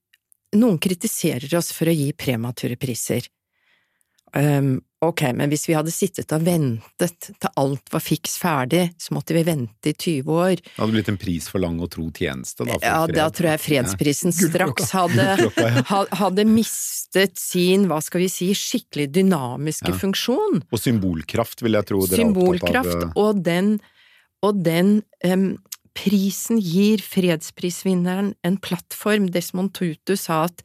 Noen 0.50 0.80
kritiserer 0.82 1.52
oss 1.54 1.68
for 1.70 1.86
å 1.86 1.92
gi 1.94 2.08
premature 2.18 2.74
priser. 2.74 3.22
Um, 4.36 4.80
ok, 5.02 5.22
men 5.34 5.50
hvis 5.50 5.64
vi 5.66 5.74
hadde 5.74 5.90
sittet 5.90 6.30
og 6.36 6.44
ventet 6.46 7.30
til 7.30 7.52
alt 7.58 7.90
var 7.90 8.02
fiks 8.04 8.36
ferdig, 8.38 8.84
så 9.00 9.14
måtte 9.16 9.34
vi 9.34 9.42
vente 9.46 9.90
i 9.90 9.94
20 9.94 10.30
år. 10.30 10.60
Det 10.62 10.76
hadde 10.76 10.94
blitt 10.94 11.10
en 11.10 11.18
pris 11.20 11.48
for 11.50 11.62
lang 11.62 11.80
og 11.82 11.90
tro 11.94 12.06
tjeneste, 12.14 12.66
da? 12.68 12.78
ja, 12.84 12.98
da 13.10 13.28
tror 13.34 13.52
jeg 13.52 13.62
fredsprisen 13.64 14.34
straks 14.36 14.92
hadde, 14.94 15.26
hadde 16.20 16.46
mistet 16.48 17.40
sin, 17.40 17.88
hva 17.90 17.98
skal 18.04 18.24
vi 18.24 18.30
si, 18.32 18.52
skikkelig 18.54 19.08
dynamiske 19.16 19.90
ja. 19.90 19.98
funksjon. 20.04 20.62
Og 20.70 20.82
symbolkraft, 20.82 21.64
vil 21.66 21.80
jeg 21.80 21.90
tro 21.90 22.04
dere 22.04 22.20
er 22.20 22.30
opptatt 22.30 22.76
av. 22.84 22.92
Symbolkraft, 22.92 23.18
og 23.18 23.42
den, 23.50 23.74
og 24.46 24.62
den 24.66 25.00
um, 25.26 25.50
prisen 25.96 26.60
gir 26.62 27.02
fredsprisvinneren 27.02 28.32
en 28.46 28.56
plattform. 28.62 29.28
Desmond 29.34 29.72
Tutu 29.76 30.16
sa 30.18 30.44
at 30.48 30.62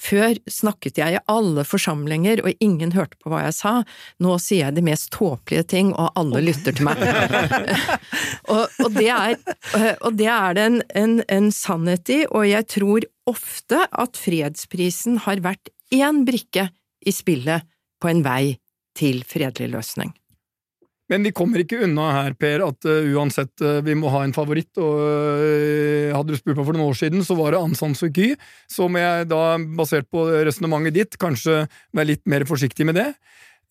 før 0.00 0.38
snakket 0.50 0.98
jeg 1.00 1.16
i 1.16 1.22
alle 1.30 1.64
forsamlinger 1.66 2.42
og 2.44 2.64
ingen 2.64 2.94
hørte 2.96 3.18
på 3.22 3.32
hva 3.32 3.44
jeg 3.46 3.56
sa, 3.58 3.74
nå 4.22 4.38
sier 4.42 4.68
jeg 4.68 4.78
de 4.78 4.86
mest 4.90 5.12
tåpelige 5.14 5.68
ting 5.74 5.92
og 5.94 6.12
alle 6.20 6.42
lytter 6.44 6.76
til 6.76 6.88
meg. 6.88 7.04
og, 8.54 8.64
og, 8.84 8.90
det 8.96 9.10
er, 9.14 9.38
og, 10.00 10.10
det 10.18 10.30
er, 10.30 10.58
det 10.58 10.66
en, 10.66 10.80
en, 11.04 11.16
en 11.28 11.52
sannhet 11.54 12.10
i, 12.12 12.20
og 12.30 12.48
jeg 12.48 12.68
tror 12.74 13.08
ofte 13.30 13.86
at 13.88 14.20
fredsprisen 14.20 15.22
har 15.24 15.44
vært 15.44 15.72
én 15.94 16.24
brikke 16.28 16.68
i 17.04 17.14
spillet 17.14 17.64
på 18.02 18.10
en 18.10 18.24
vei 18.26 18.56
til 18.98 19.24
fredelig 19.26 19.72
løsning. 19.74 20.12
Men 21.12 21.26
vi 21.26 21.34
kommer 21.36 21.60
ikke 21.60 21.82
unna 21.84 22.06
her, 22.16 22.34
Per, 22.40 22.62
at 22.64 22.86
uh, 22.88 23.04
uansett 23.12 23.60
uh, 23.60 23.82
vi 23.84 23.92
må 23.98 24.08
ha 24.14 24.22
en 24.24 24.32
favoritt. 24.32 24.72
og 24.80 25.02
uh, 25.04 26.14
Hadde 26.16 26.32
du 26.32 26.38
spurt 26.40 26.56
meg 26.56 26.64
for 26.64 26.76
noen 26.76 26.88
år 26.88 26.96
siden, 26.96 27.24
så 27.26 27.36
var 27.36 27.52
det 27.52 27.60
Aung 27.60 27.74
San 27.76 27.92
Suu 27.98 28.08
Kyi. 28.08 28.32
Så 28.72 28.88
må 28.88 29.02
jeg 29.02 29.28
da, 29.28 29.42
basert 29.76 30.08
på 30.12 30.24
resonnementet 30.48 30.96
ditt, 30.96 31.18
kanskje 31.20 31.66
være 31.92 32.14
litt 32.14 32.24
mer 32.30 32.46
forsiktig 32.48 32.88
med 32.88 32.96
det. 33.02 33.10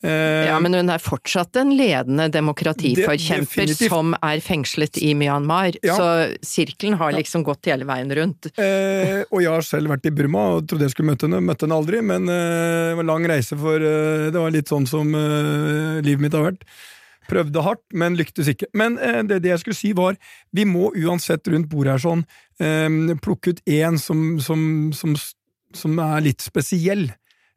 Ja, 0.04 0.58
men 0.60 0.74
hun 0.76 0.90
er 0.92 1.00
fortsatt 1.00 1.56
en 1.62 1.70
ledende 1.80 2.26
demokratiforkjemper 2.34 3.70
Det- 3.70 3.88
som 3.88 4.12
er 4.20 4.42
fengslet 4.44 4.98
i 5.00 5.14
Myanmar, 5.16 5.78
Ja. 5.82 5.96
så 5.96 6.08
sirkelen 6.44 6.98
har 7.00 7.14
liksom 7.14 7.46
gått 7.48 7.66
hele 7.72 7.86
veien 7.88 8.12
rundt. 8.12 8.52
Eh, 8.60 9.24
og 9.32 9.40
jeg 9.42 9.48
har 9.50 9.62
selv 9.62 9.88
vært 9.88 10.06
i 10.06 10.12
Burma 10.12 10.58
og 10.58 10.68
trodde 10.68 10.82
jeg 10.84 10.92
skulle 10.92 11.16
møte 11.16 11.24
henne, 11.24 11.40
møtte 11.40 11.64
henne 11.64 11.80
aldri, 11.80 12.04
men 12.04 12.28
eh, 12.28 12.90
det 12.92 12.98
var 13.00 13.08
lang 13.08 13.24
reise 13.32 13.56
for 13.58 13.80
eh, 13.80 14.28
Det 14.30 14.42
var 14.44 14.52
litt 14.52 14.68
sånn 14.68 14.86
som 14.86 15.08
livet 15.08 16.20
mitt 16.20 16.34
har 16.34 16.52
vært. 16.52 16.68
Prøvde 17.30 17.64
hardt, 17.66 17.84
men 17.94 18.18
lyktes 18.20 18.50
ikke. 18.52 18.70
Men 18.78 18.98
eh, 19.00 19.22
det, 19.28 19.42
det 19.46 19.54
jeg 19.54 19.64
skulle 19.64 19.80
si 19.80 19.94
var, 19.98 20.18
vi 20.52 20.66
må 20.70 20.92
uansett 20.92 21.48
rundt 21.52 21.70
bordet 21.72 21.96
her 21.96 22.04
sånn 22.04 22.24
eh, 22.60 23.18
plukke 23.24 23.56
ut 23.56 23.62
én 23.70 24.00
som, 24.02 24.40
som, 24.44 24.92
som, 24.96 25.18
som 25.74 26.00
er 26.04 26.26
litt 26.30 26.44
spesiell. 26.46 27.10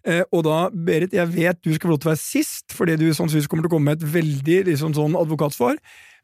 Eh, 0.07 0.23
og 0.31 0.45
da, 0.47 0.59
Berit, 0.71 1.15
jeg 1.17 1.33
vet 1.35 1.63
du 1.67 1.73
skal 1.75 1.89
få 1.89 1.95
lov 1.97 2.03
til 2.03 2.13
å 2.13 2.15
være 2.15 2.23
sist, 2.23 2.75
fordi 2.77 2.99
du 3.01 3.09
sannsynligvis 3.11 3.49
kommer 3.51 3.67
til 3.67 3.73
å 3.73 3.77
komme 3.77 3.91
med 3.91 4.03
et 4.03 4.13
veldig 4.17 4.61
liksom, 4.71 4.95
sånn 4.95 5.17
advokatsvar. 5.19 5.81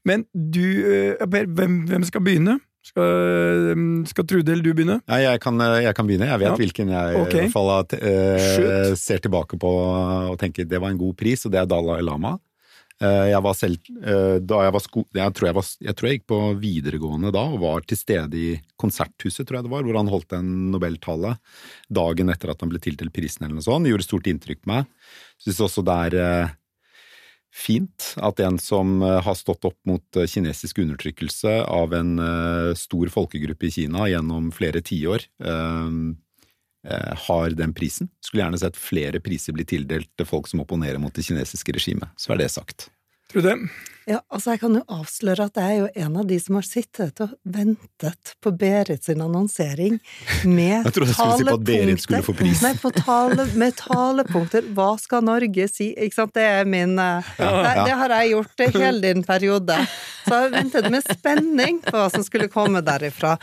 Men 0.07 0.27
du, 0.35 0.63
eh, 0.87 1.27
Per, 1.27 1.49
hvem, 1.51 1.83
hvem 1.91 2.07
skal 2.07 2.23
begynne? 2.23 2.61
Skal, 2.83 3.75
mm, 3.79 4.07
skal 4.11 4.27
Trude 4.27 4.51
eller 4.51 4.65
du 4.67 4.73
begynne? 4.75 4.97
Ja, 5.07 5.21
jeg, 5.23 5.41
kan, 5.43 5.59
jeg 5.59 5.95
kan 5.95 6.07
begynne. 6.09 6.27
Jeg 6.27 6.41
vet 6.43 6.49
Ja. 6.51 6.57
hvilken 6.59 6.89
jeg 6.91 7.21
okay. 7.21 7.31
i 7.31 7.43
hvert 7.45 7.55
fall 7.55 7.71
at, 7.77 7.95
eh, 7.95 8.95
ser 8.99 9.23
tilbake 9.23 9.59
på 9.59 9.71
og 10.33 10.39
tenker 10.41 10.67
det 10.67 10.81
var 10.83 10.91
en 10.91 10.99
god 10.99 11.15
pris, 11.17 11.47
og 11.47 11.53
det 11.55 11.61
er 11.63 11.67
Dalai 11.71 12.01
Lama. 12.03 12.39
Eh, 13.03 13.29
jeg 13.33 13.43
var 13.43 13.57
selv 13.59 13.91
eh, 14.07 14.37
da 14.47 14.63
jeg 14.67 14.75
var 14.77 14.85
sko... 14.85 15.03
Jeg 15.17 15.35
tror 15.35 15.49
jeg, 15.49 15.57
var, 15.59 15.69
jeg 15.89 15.99
tror 15.99 16.09
jeg 16.09 16.19
gikk 16.19 16.29
på 16.31 16.41
videregående 16.63 17.33
da, 17.35 17.45
og 17.51 17.63
var 17.65 17.87
til 17.89 17.99
stede 17.99 18.39
i 18.39 18.49
Konserthuset, 18.81 19.45
tror 19.49 19.59
jeg 19.59 19.67
det 19.67 19.75
var, 19.75 19.87
hvor 19.87 19.99
han 19.99 20.11
holdt 20.13 20.37
en 20.39 20.51
nobeltale 20.75 21.35
dagen 21.91 22.31
etter 22.33 22.53
at 22.53 22.63
han 22.63 22.71
ble 22.71 22.83
tildelt 22.83 23.15
prisen 23.17 23.47
eller 23.47 23.59
noe 23.59 23.67
sånt. 23.67 23.91
Gjorde 23.91 24.07
stort 24.07 24.31
inntrykk 24.31 24.63
på 24.63 24.73
meg. 24.75 24.91
Syns 25.43 25.63
også 25.67 25.87
det 25.87 25.99
er 26.07 26.19
eh, 26.23 26.59
fint 27.53 28.13
at 28.23 28.39
en 28.47 28.57
som 28.63 29.03
har 29.03 29.35
stått 29.37 29.67
opp 29.69 29.77
mot 29.89 30.21
kinesisk 30.31 30.79
undertrykkelse 30.81 31.59
av 31.69 31.93
en 31.99 32.15
stor 32.81 33.11
folkegruppe 33.13 33.69
i 33.69 33.75
Kina 33.75 34.07
gjennom 34.09 34.47
flere 34.57 34.81
tiår, 34.81 35.27
har 37.27 37.55
den 37.59 37.75
prisen. 37.77 38.09
Skulle 38.25 38.43
gjerne 38.43 38.59
sett 38.59 38.79
flere 38.81 39.21
priser 39.23 39.55
bli 39.55 39.67
tildelt 39.69 40.11
til 40.19 40.27
folk 40.27 40.49
som 40.51 40.65
opponerer 40.65 40.99
mot 40.99 41.15
det 41.15 41.23
kinesiske 41.27 41.77
regimet. 41.77 42.11
Så 42.19 42.35
er 42.35 42.43
det 42.43 42.51
sagt. 42.55 42.89
Trude? 43.33 43.57
Ja, 44.03 44.19
altså 44.35 44.57
jeg 44.57 44.61
kan 44.65 44.75
jo 44.75 44.81
avsløre 44.91 45.45
at 45.47 45.59
jeg 45.61 45.77
er 45.77 45.79
jo 45.85 46.07
en 46.09 46.17
av 46.19 46.27
de 46.27 46.37
som 46.43 46.57
har 46.59 46.65
sittet 46.67 47.21
og 47.23 47.37
ventet 47.47 48.33
på 48.43 48.51
Berit 48.59 49.07
sin 49.07 49.23
annonsering 49.23 50.01
med 50.43 50.83
Jeg 50.83 50.95
jeg 51.93 52.03
skulle 52.03 52.25
si. 52.27 52.49
Nei, 52.67 52.73
tale, 52.99 53.47
med 53.63 53.77
talepunkter. 53.79 54.67
Hva 54.75 54.89
skal 54.99 55.23
Norge 55.29 55.69
si? 55.71 55.93
Ikke 55.95 56.19
sant, 56.19 56.35
det 56.35 56.49
er 56.49 56.67
min 56.67 56.99
eh, 56.99 57.31
det, 57.39 57.53
det 57.87 57.97
har 58.03 58.17
jeg 58.19 58.35
gjort 58.35 58.67
i 58.67 58.71
hele 58.81 59.05
din 59.07 59.23
periode. 59.29 59.79
Så 60.27 60.43
jeg 60.45 60.55
ventet 60.59 60.91
med 60.91 61.07
spenning 61.07 61.81
på 61.87 61.95
hva 61.95 62.11
som 62.11 62.27
skulle 62.27 62.51
komme 62.51 62.83
derifra. 62.83 63.37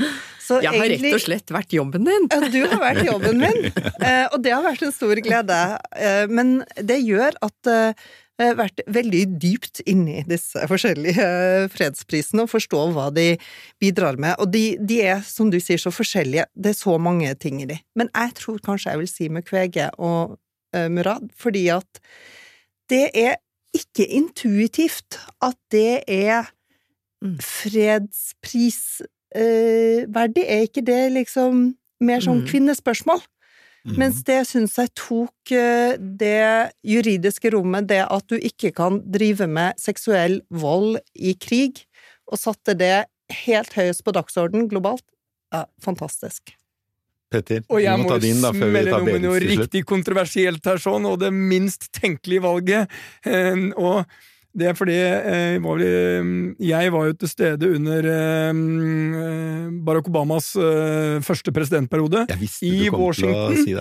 Så 0.44 0.60
Jeg 0.66 0.76
har 0.76 0.92
rett 0.92 1.12
og 1.14 1.24
slett 1.24 1.52
vært 1.56 1.76
jobben 1.78 2.04
din. 2.04 2.28
ja, 2.28 2.40
du 2.52 2.62
har 2.66 2.80
vært 2.82 3.06
jobben 3.08 3.40
min, 3.40 3.68
eh, 4.08 4.26
og 4.28 4.42
det 4.44 4.58
har 4.58 4.66
vært 4.66 4.84
en 4.84 4.96
stor 4.96 5.24
glede. 5.24 5.60
Eh, 5.96 6.26
Men 6.28 6.58
det 6.76 7.00
gjør 7.06 7.40
at 7.48 7.78
vært 8.40 8.80
veldig 8.88 9.26
dypt 9.42 9.82
inni 9.86 10.24
disse 10.28 10.68
forskjellige 10.72 11.26
eh, 11.26 11.68
fredsprisene 11.74 12.42
og 12.46 12.52
forstå 12.54 12.84
hva 12.96 13.10
de 13.16 13.34
bidrar 13.82 14.18
med. 14.22 14.36
Og 14.40 14.52
de, 14.54 14.78
de 14.80 15.02
er, 15.04 15.22
som 15.28 15.50
du 15.52 15.60
sier, 15.60 15.78
så 15.82 15.92
forskjellige. 15.92 16.46
Det 16.56 16.70
er 16.74 16.80
så 16.80 16.96
mange 17.02 17.34
ting 17.36 17.60
i 17.62 17.68
de. 17.70 17.80
Men 18.00 18.10
jeg 18.16 18.34
tror 18.40 18.60
kanskje 18.64 18.92
jeg 18.94 19.00
vil 19.04 19.12
si 19.12 19.30
med 19.30 19.44
Kvege 19.50 19.90
og 19.98 20.38
eh, 20.76 20.88
Murad, 20.90 21.30
fordi 21.36 21.68
at 21.76 22.00
det 22.90 23.10
er 23.14 23.36
ikke 23.76 24.06
intuitivt 24.08 25.20
at 25.46 25.58
det 25.72 26.04
er 26.08 26.44
Mm. 27.22 27.36
fredsprisverdig. 27.44 30.44
er 30.48 30.62
ikke 30.64 30.82
det 30.88 31.12
liksom 31.12 31.76
mer 32.00 32.20
sånn 32.24 32.44
Mm. 32.44 32.48
kvinnespørsmål? 32.48 33.20
Mm. 33.88 33.96
Mens 34.02 34.24
det 34.28 34.42
syns 34.50 34.76
jeg 34.80 34.92
tok 34.98 35.54
eh, 35.56 35.96
det 35.98 36.72
juridiske 36.84 37.52
rommet, 37.56 37.88
det 37.90 38.02
at 38.06 38.26
du 38.28 38.36
ikke 38.36 38.74
kan 38.76 39.00
drive 39.08 39.48
med 39.48 39.80
seksuell 39.80 40.42
vold 40.52 41.00
i 41.16 41.36
krig, 41.40 41.86
og 42.30 42.42
satte 42.42 42.76
det 42.78 43.08
helt 43.46 43.76
høyest 43.78 44.04
på 44.06 44.14
dagsorden 44.16 44.68
globalt, 44.72 45.06
ja, 45.54 45.64
fantastisk. 45.84 46.54
Petter, 47.30 47.62
Og 47.70 47.82
jeg 47.84 48.02
må 48.02 48.08
må 48.08 48.16
ta 48.16 48.18
din 48.24 48.40
da, 48.42 48.50
før 48.56 48.66
vi 48.66 48.74
smelle 48.74 48.92
tar 48.92 49.04
noe 49.04 49.08
med 49.14 49.22
noe 49.22 49.38
til 49.38 49.52
slutt. 49.52 49.60
riktig 49.62 49.82
kontroversielt 49.86 50.66
her, 50.66 50.82
sånn, 50.82 51.06
og 51.06 51.20
det 51.22 51.30
minst 51.34 51.92
tenkelige 51.94 52.42
valget. 52.42 53.00
Eh, 53.22 53.68
og 53.78 54.10
det 54.58 54.70
er 54.72 54.78
fordi 54.78 54.98
eh, 54.98 55.58
var 55.62 55.78
vel, 55.78 55.84
eh, 55.86 56.68
jeg 56.70 56.94
var 56.94 57.10
jo 57.10 57.18
til 57.22 57.30
stede 57.30 57.70
under 57.78 58.08
eh, 58.12 58.62
Barack 59.86 60.10
Obamas 60.10 60.56
eh, 60.58 61.20
første 61.26 61.54
presidentperiode. 61.54 62.26
I 62.66 62.90
Washington. 62.90 63.60
si 63.64 63.76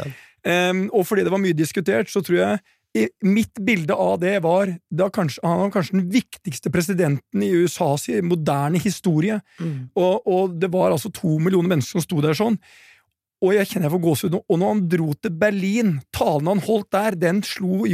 og 0.95 1.03
fordi 1.05 1.25
det 1.27 1.33
var 1.33 1.41
mye 1.43 1.57
diskutert, 1.57 2.11
så 2.13 2.23
tror 2.25 2.37
jeg 2.39 2.61
i, 2.97 3.05
Mitt 3.27 3.59
bilde 3.65 3.93
av 3.93 4.17
det 4.23 4.39
var 4.45 4.71
da 4.89 5.09
kanskje, 5.13 5.43
Han 5.45 5.65
var 5.67 5.73
kanskje 5.75 5.99
den 5.99 6.07
viktigste 6.13 6.71
presidenten 6.73 7.43
i 7.45 7.51
USAs 7.53 8.09
moderne 8.25 8.81
historie. 8.81 9.41
Mm. 9.61 9.91
Og, 9.99 10.23
og 10.27 10.57
det 10.61 10.71
var 10.73 10.95
altså 10.95 11.13
to 11.13 11.37
millioner 11.39 11.75
mennesker 11.75 11.99
som 11.99 12.07
sto 12.07 12.23
der 12.25 12.39
sånn. 12.39 12.57
Og 13.39 13.55
jeg 13.55 13.69
kjenner 13.71 13.87
jeg 13.87 13.95
får 13.95 14.03
gåsehud 14.03 14.35
nå. 14.35 14.41
Og 14.51 14.59
når 14.59 14.73
han 14.73 14.81
dro 14.91 15.13
til 15.15 15.35
Berlin, 15.39 15.93
talen 16.17 16.51
han 16.51 16.63
holdt 16.65 16.91
der, 16.95 17.17
den 17.19 17.45
slo 17.47 17.87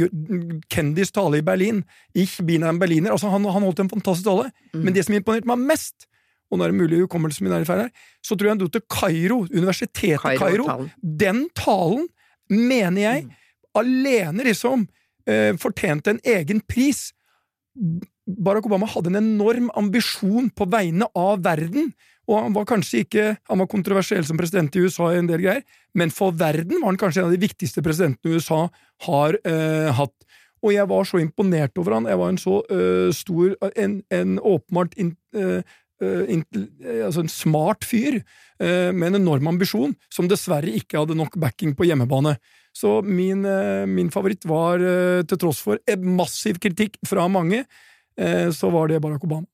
Kendys 0.73 1.13
tale 1.13 1.41
i 1.41 1.45
Berlin. 1.45 1.83
Ich 2.17 2.39
bin 2.45 2.65
ein 2.65 2.79
Berliner. 2.81 3.13
Altså, 3.13 3.29
han, 3.29 3.45
han 3.45 3.65
holdt 3.67 3.83
en 3.83 3.91
fantastisk 3.91 4.25
tale. 4.25 4.49
Mm. 4.73 4.81
Men 4.87 4.97
det 4.97 5.05
som 5.05 5.17
imponerte 5.17 5.49
meg 5.51 5.61
mest, 5.69 6.07
og 6.49 6.57
nå 6.57 6.65
er 6.65 6.73
det 6.73 6.79
mulig 6.79 7.03
hukommelsen 7.03 7.45
min 7.45 7.53
er 7.53 7.65
i 7.65 7.69
feil 7.69 7.83
her, 7.85 7.93
så 8.25 8.33
tror 8.33 8.49
jeg 8.49 8.55
han 8.55 8.63
dro 8.63 8.71
til 8.73 8.85
Kairo, 8.89 9.39
universitetet 9.53 10.23
Kairo. 10.23 10.41
Kairo-talen. 10.41 10.91
Den 11.21 11.45
talen 11.57 12.07
mener 12.49 13.01
jeg 13.01 13.27
alene 13.77 14.45
liksom 14.47 14.87
eh, 15.29 15.53
fortjente 15.61 16.15
en 16.15 16.21
egen 16.35 16.61
pris. 16.65 17.09
Barack 18.25 18.65
Obama 18.65 18.89
hadde 18.89 19.11
en 19.13 19.21
enorm 19.21 19.69
ambisjon 19.77 20.49
på 20.55 20.69
vegne 20.73 21.09
av 21.17 21.43
verden, 21.45 21.91
og 22.27 22.39
han 22.41 22.53
var 22.55 22.65
kanskje 22.65 23.03
ikke 23.05 23.25
Han 23.49 23.59
var 23.61 23.67
kontroversiell 23.69 24.25
som 24.25 24.37
president 24.37 24.75
i 24.75 24.81
USA, 24.85 25.11
i 25.13 25.19
en 25.21 25.27
del 25.29 25.43
greier, 25.43 25.61
men 25.93 26.09
for 26.11 26.31
verden 26.33 26.79
var 26.81 26.89
han 26.91 26.97
kanskje 26.97 27.21
en 27.21 27.29
av 27.29 27.35
de 27.35 27.41
viktigste 27.45 27.83
presidentene 27.85 28.35
USA 28.39 28.63
har 29.05 29.37
eh, 29.45 29.91
hatt. 29.93 30.13
Og 30.65 30.73
jeg 30.73 30.87
var 30.89 31.05
så 31.05 31.19
imponert 31.21 31.77
over 31.77 31.93
han. 31.99 32.07
Jeg 32.09 32.17
var 32.17 32.31
en 32.33 32.39
så 32.41 32.59
eh, 32.73 33.09
stor 33.13 33.53
En, 33.77 33.99
en 34.09 34.39
åpenbart 34.41 34.95
in, 34.97 35.11
eh, 35.37 35.61
eh, 36.01 36.23
in- 36.33 36.45
eh, 36.81 37.05
altså 37.05 37.21
en 37.21 37.29
smart 37.29 37.85
fyr 37.85 38.17
eh, 38.59 38.89
med 38.91 39.11
en 39.13 39.19
enorm 39.21 39.47
ambisjon, 39.53 39.93
som 40.09 40.27
dessverre 40.31 40.73
ikke 40.81 40.97
hadde 41.03 41.15
nok 41.19 41.37
backing 41.37 41.75
på 41.77 41.85
hjemmebane. 41.85 42.37
Så 42.75 42.97
min, 43.05 43.45
min 43.87 44.09
favoritt 44.11 44.43
var, 44.49 44.81
til 45.23 45.37
tross 45.39 45.61
for 45.63 45.79
massiv 46.03 46.57
kritikk 46.59 46.97
fra 47.07 47.23
mange, 47.31 47.61
så 48.51 48.67
var 48.73 48.89
det 48.91 48.97
Barack 48.99 49.23
Obama. 49.23 49.47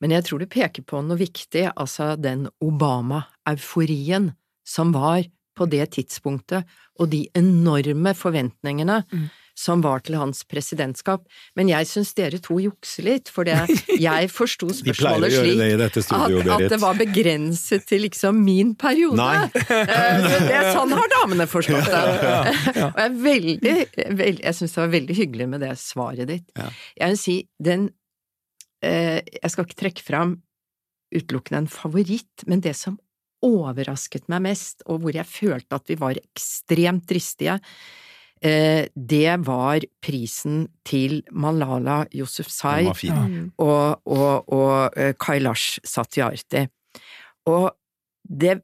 Men 0.00 0.14
jeg 0.16 0.24
tror 0.28 0.40
du 0.40 0.46
peker 0.50 0.82
på 0.88 1.02
noe 1.04 1.18
viktig, 1.20 1.66
altså 1.76 2.14
den 2.16 2.46
Obama-euforien 2.64 4.32
som 4.66 4.92
var 4.96 5.24
på 5.58 5.66
det 5.68 5.90
tidspunktet, 5.96 6.64
og 7.00 7.10
de 7.12 7.26
enorme 7.36 8.14
forventningene 8.16 9.02
Mm. 9.12 9.28
som 9.60 9.82
var 9.82 10.00
til 10.00 10.14
hans 10.16 10.42
presidentskap. 10.48 11.26
Men 11.54 11.68
jeg 11.68 11.84
syns 11.84 12.14
dere 12.16 12.38
to 12.40 12.56
jukser 12.62 13.04
litt, 13.04 13.28
for 13.28 13.44
det, 13.44 13.58
jeg 14.00 14.30
forsto 14.32 14.70
spørsmålet 14.72 15.34
gjøre 15.34 15.44
slik 15.44 15.58
det 15.58 15.68
i 15.68 15.74
at, 15.84 16.54
at 16.54 16.70
det 16.70 16.80
var 16.80 16.96
begrenset 16.96 17.84
til 17.84 18.06
liksom 18.06 18.40
min 18.40 18.72
periode. 18.74 19.20
Nei. 19.20 19.50
Eh, 19.52 20.24
det 20.48 20.62
sånn 20.72 20.96
har 20.96 21.12
damene 21.18 21.44
forstått 21.50 21.90
det. 21.92 22.02
Ja, 22.80 22.88
Og 22.94 23.00
jeg 23.02 23.16
veldig, 23.20 23.76
veldig 24.16 24.44
jeg 24.46 24.54
syns 24.56 24.72
det 24.72 24.80
var 24.80 24.94
veldig 24.96 25.18
hyggelig 25.18 25.48
med 25.52 25.60
det 25.66 25.74
svaret 25.82 26.30
ditt. 26.30 26.46
Ja. 26.56 26.70
Jeg 27.02 27.12
vil 27.16 27.20
si, 27.26 27.36
den 27.60 27.90
Jeg 28.80 29.52
skal 29.52 29.66
ikke 29.66 29.80
trekke 29.82 30.04
fram 30.04 30.38
utelukkende 31.14 31.64
en 31.64 31.70
favoritt, 31.70 32.44
men 32.48 32.62
det 32.64 32.74
som 32.78 32.98
overrasket 33.44 34.28
meg 34.30 34.44
mest, 34.50 34.84
og 34.86 35.02
hvor 35.02 35.16
jeg 35.16 35.28
følte 35.28 35.78
at 35.78 35.90
vi 35.90 35.96
var 36.00 36.18
ekstremt 36.20 37.06
dristige, 37.08 37.58
eh, 38.42 38.86
det 38.94 39.36
var 39.46 39.84
prisen 40.04 40.66
til 40.84 41.22
Malala 41.32 42.04
Yousufzai. 42.12 42.90
Ja. 43.06 43.20
og, 43.56 44.02
og, 44.04 44.52
og 44.52 44.98
eh, 44.98 45.14
Kailash 45.18 45.80
Satyarthi. 45.84 46.66
Og 47.50 47.70
det 48.24 48.60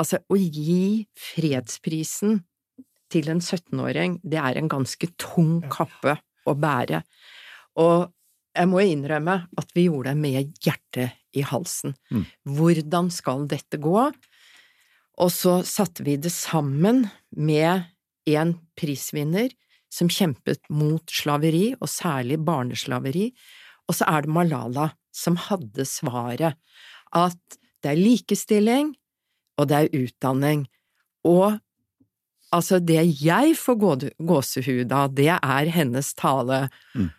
Altså, 0.00 0.16
å 0.32 0.36
gi 0.40 1.04
fredsprisen 1.12 2.38
til 3.12 3.26
en 3.28 3.42
17-åring, 3.42 4.14
det 4.24 4.38
er 4.40 4.56
en 4.56 4.70
ganske 4.72 5.10
tung 5.20 5.58
kappe 5.68 6.14
å 6.48 6.54
bære. 6.56 7.02
Og 7.84 8.06
jeg 8.56 8.70
må 8.70 8.82
innrømme 8.82 9.36
at 9.60 9.72
vi 9.76 9.86
gjorde 9.86 10.12
det 10.12 10.20
med 10.20 10.52
hjertet 10.64 11.16
i 11.36 11.44
halsen. 11.46 11.94
Mm. 12.10 12.24
Hvordan 12.58 13.10
skal 13.14 13.46
dette 13.50 13.78
gå? 13.82 14.08
Og 15.20 15.30
så 15.34 15.60
satte 15.68 16.04
vi 16.06 16.16
det 16.18 16.32
sammen 16.34 17.04
med 17.36 17.86
en 18.30 18.54
prisvinner 18.78 19.52
som 19.90 20.10
kjempet 20.10 20.62
mot 20.70 21.02
slaveri, 21.10 21.72
og 21.78 21.90
særlig 21.90 22.38
barneslaveri, 22.46 23.30
og 23.90 23.96
så 23.98 24.06
er 24.06 24.24
det 24.24 24.34
Malala 24.34 24.90
som 25.14 25.38
hadde 25.48 25.86
svaret, 25.88 26.54
at 27.10 27.58
det 27.82 27.90
er 27.90 27.98
likestilling, 27.98 28.92
og 29.58 29.66
det 29.70 29.80
er 29.80 30.04
utdanning, 30.04 30.68
og 31.26 31.58
altså, 32.54 32.78
det 32.78 33.02
jeg 33.20 33.56
får 33.58 33.78
gåsehud 34.18 34.92
av, 34.94 35.14
det 35.16 35.32
er 35.36 35.72
hennes 35.74 36.14
tale. 36.18 36.68
Mm. 36.94 37.10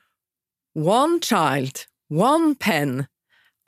One 0.77 1.19
child, 1.23 1.85
one 2.09 2.55
pen. 2.55 3.05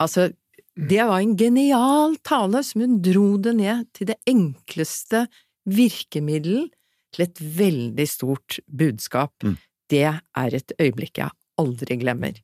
Altså, 0.00 0.30
det 0.74 1.02
var 1.06 1.20
en 1.20 1.36
genial 1.38 2.16
tale 2.26 2.62
som 2.66 2.80
hun 2.84 3.00
dro 3.04 3.36
det 3.38 3.52
ned 3.60 3.86
til 3.94 4.08
det 4.10 4.16
enkleste 4.30 5.26
virkemiddel 5.70 6.68
til 7.14 7.26
et 7.28 7.40
veldig 7.60 8.06
stort 8.10 8.58
budskap. 8.66 9.34
Mm. 9.46 9.56
Det 9.90 10.04
er 10.08 10.56
et 10.58 10.74
øyeblikk 10.80 11.20
jeg 11.20 11.30
aldri 11.60 11.98
glemmer. 12.00 12.40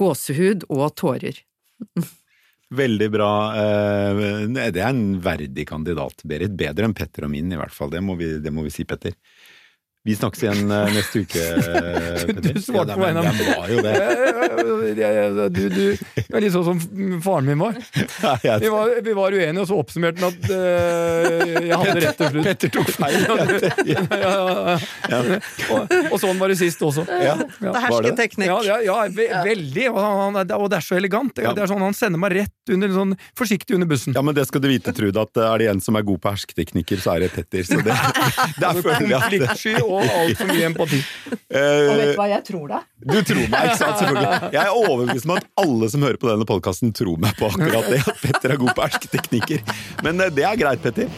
Gåsehud 0.00 0.66
og 0.72 0.90
tårer. 1.00 1.38
Veldig 2.70 3.06
bra. 3.10 3.28
eh, 3.58 4.20
Det 4.70 4.78
er 4.78 4.92
en 4.92 5.16
verdig 5.24 5.64
kandidat, 5.66 6.22
Berit. 6.22 6.52
Bedre 6.54 6.86
enn 6.86 6.94
Petter 6.94 7.24
og 7.26 7.32
min, 7.32 7.50
i 7.50 7.56
hvert 7.58 7.74
fall. 7.74 7.90
Det 7.90 7.98
må 8.04 8.14
vi, 8.14 8.28
det 8.38 8.52
må 8.54 8.62
vi 8.62 8.70
si, 8.70 8.84
Petter. 8.86 9.16
Vi 10.02 10.14
snakkes 10.16 10.42
igjen 10.42 10.70
eh, 10.72 10.92
neste 10.94 11.20
uke, 11.20 11.40
Petter. 12.26 12.54
Du 12.54 12.60
svarte 12.64 12.94
på 12.96 13.02
vegne 13.02 13.20
en 13.20 13.26
av 13.28 13.40
Jeg 13.40 13.56
var 13.58 13.68
jo 13.68 13.80
det. 13.84 15.48
Du, 15.52 15.60
du, 15.68 15.82
er 16.24 16.40
litt 16.40 16.54
sånn 16.54 16.64
som 16.64 16.78
faren 17.20 17.50
min 17.50 17.60
var. 17.60 17.76
Vi 18.62 18.70
var, 18.72 18.92
vi 19.04 19.12
var 19.16 19.34
uenige, 19.34 19.60
og 19.60 19.68
så 19.68 19.76
oppsummerte 19.80 20.22
han 20.22 20.32
at 20.32 20.46
uh, 20.48 21.60
jeg 21.66 21.76
hadde 21.82 21.94
rett 22.04 22.18
til 22.20 22.30
slutt. 22.32 22.46
Petter 22.46 22.72
tok 22.72 22.90
feil. 22.94 23.18
Ja, 23.90 24.06
ja, 24.20 24.86
ja. 25.10 25.38
Og, 25.72 25.92
og 26.12 26.16
sånn 26.20 26.38
var 26.40 26.52
det 26.52 26.56
sist 26.60 26.80
også. 26.84 27.04
Ja, 27.20 27.34
Det 27.40 27.68
er 27.70 27.84
hersketeknikk. 27.84 28.48
Ja, 28.48 28.58
ja, 28.66 28.76
ja 28.86 28.96
ve 29.12 29.26
veldig. 29.46 29.86
Og, 29.92 29.98
han, 30.00 30.38
og 30.56 30.66
det 30.72 30.78
er 30.80 30.86
så 30.86 30.96
elegant. 30.98 31.34
Det, 31.36 31.44
Ja. 31.44 31.52
det 31.56 31.64
er 31.64 31.70
sånn, 31.72 31.82
Han 31.84 31.96
sender 31.96 32.20
meg 32.22 32.34
rett 32.38 32.72
under, 32.72 32.92
sånn, 32.94 33.14
forsiktig 33.38 33.76
under 33.76 33.90
bussen. 33.90 34.16
Ja, 34.16 34.24
men 34.24 34.36
det 34.36 34.46
skal 34.48 34.62
du 34.64 34.68
vite, 34.70 34.94
Trude, 34.96 35.24
at 35.24 35.42
er 35.44 35.62
det 35.64 35.70
en 35.74 35.82
som 35.84 35.98
er 35.98 36.06
god 36.06 36.22
på 36.24 36.32
hersketeknikker, 36.34 37.00
så 37.02 37.16
er 37.16 37.26
det 37.26 37.32
Petter. 37.36 37.66
Så 37.66 37.80
det, 37.84 37.96
der 38.60 38.80
føler 38.80 39.08
jeg 39.10 39.44
at 39.44 39.50
og 39.90 40.14
altfor 40.22 40.50
mye 40.50 40.68
empati. 40.70 41.00
Og 41.50 41.58
vet 41.58 42.04
eh, 42.04 42.12
du 42.12 42.20
hva 42.20 42.28
jeg 42.30 42.44
tror, 42.46 42.66
da? 42.70 42.80
Du 43.00 43.16
tror 43.26 43.42
meg, 43.42 43.70
ikke 43.70 43.80
sant? 43.80 43.98
Selvfølgelig. 43.98 44.52
Jeg 44.54 44.62
er 44.62 44.76
overbevist 44.76 45.26
om 45.26 45.34
at 45.34 45.50
alle 45.64 45.90
som 45.90 46.06
hører 46.06 46.20
på 46.22 46.30
denne 46.30 46.46
podkasten, 46.46 46.94
tror 46.96 47.18
meg 47.22 47.34
på 47.38 47.50
akkurat 47.50 47.90
det. 47.90 48.00
At 48.06 48.22
Petter 48.22 48.54
er 48.54 48.62
god 48.62 48.74
på 48.76 48.86
hersketeknikker. 48.86 49.76
Men 50.06 50.26
eh, 50.26 50.32
det 50.34 50.46
er 50.46 50.58
greit, 50.60 50.82
Petter. 50.84 51.10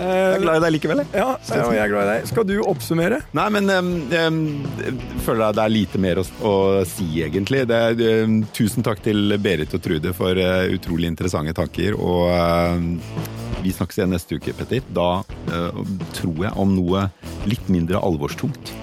Jeg 0.00 0.36
er 0.38 0.40
glad 0.40 0.56
i 0.56 0.62
deg 0.64 0.72
likevel, 0.78 1.02
jeg. 1.02 1.10
Ja, 1.20 1.26
ja, 1.44 1.64
jeg 1.76 1.82
er 1.82 1.90
glad 1.92 2.06
i 2.06 2.12
deg. 2.14 2.28
Skal 2.30 2.46
du 2.48 2.54
oppsummere? 2.64 3.18
Nei, 3.36 3.46
men 3.52 3.68
um, 3.68 3.90
um, 4.08 4.38
jeg 4.80 4.94
føler 5.26 5.42
jeg 5.44 5.58
det 5.58 5.64
er 5.64 5.74
lite 5.74 6.00
mer 6.00 6.20
å, 6.22 6.24
å 6.24 6.54
si, 6.88 7.08
egentlig. 7.26 7.66
Det, 7.68 7.80
er, 7.90 8.24
um, 8.24 8.38
tusen 8.56 8.86
takk 8.86 9.02
til 9.04 9.36
Berit 9.44 9.76
og 9.76 9.84
Trude 9.84 10.14
for 10.16 10.40
uh, 10.40 10.64
utrolig 10.72 11.10
interessante 11.10 11.52
tanker. 11.56 11.98
Og 12.00 12.32
uh, 12.32 13.36
vi 13.62 13.72
snakkes 13.74 14.00
igjen 14.00 14.14
neste 14.14 14.38
uke, 14.40 14.54
Petter. 14.56 14.84
Da 14.96 15.22
uh, 15.52 15.84
tror 16.16 16.44
jeg 16.46 16.54
om 16.60 16.74
noe 16.76 17.08
litt 17.50 17.70
mindre 17.72 18.00
alvorstungt. 18.00 18.74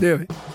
Det 0.00 0.12
gjør 0.12 0.24
vi. 0.24 0.49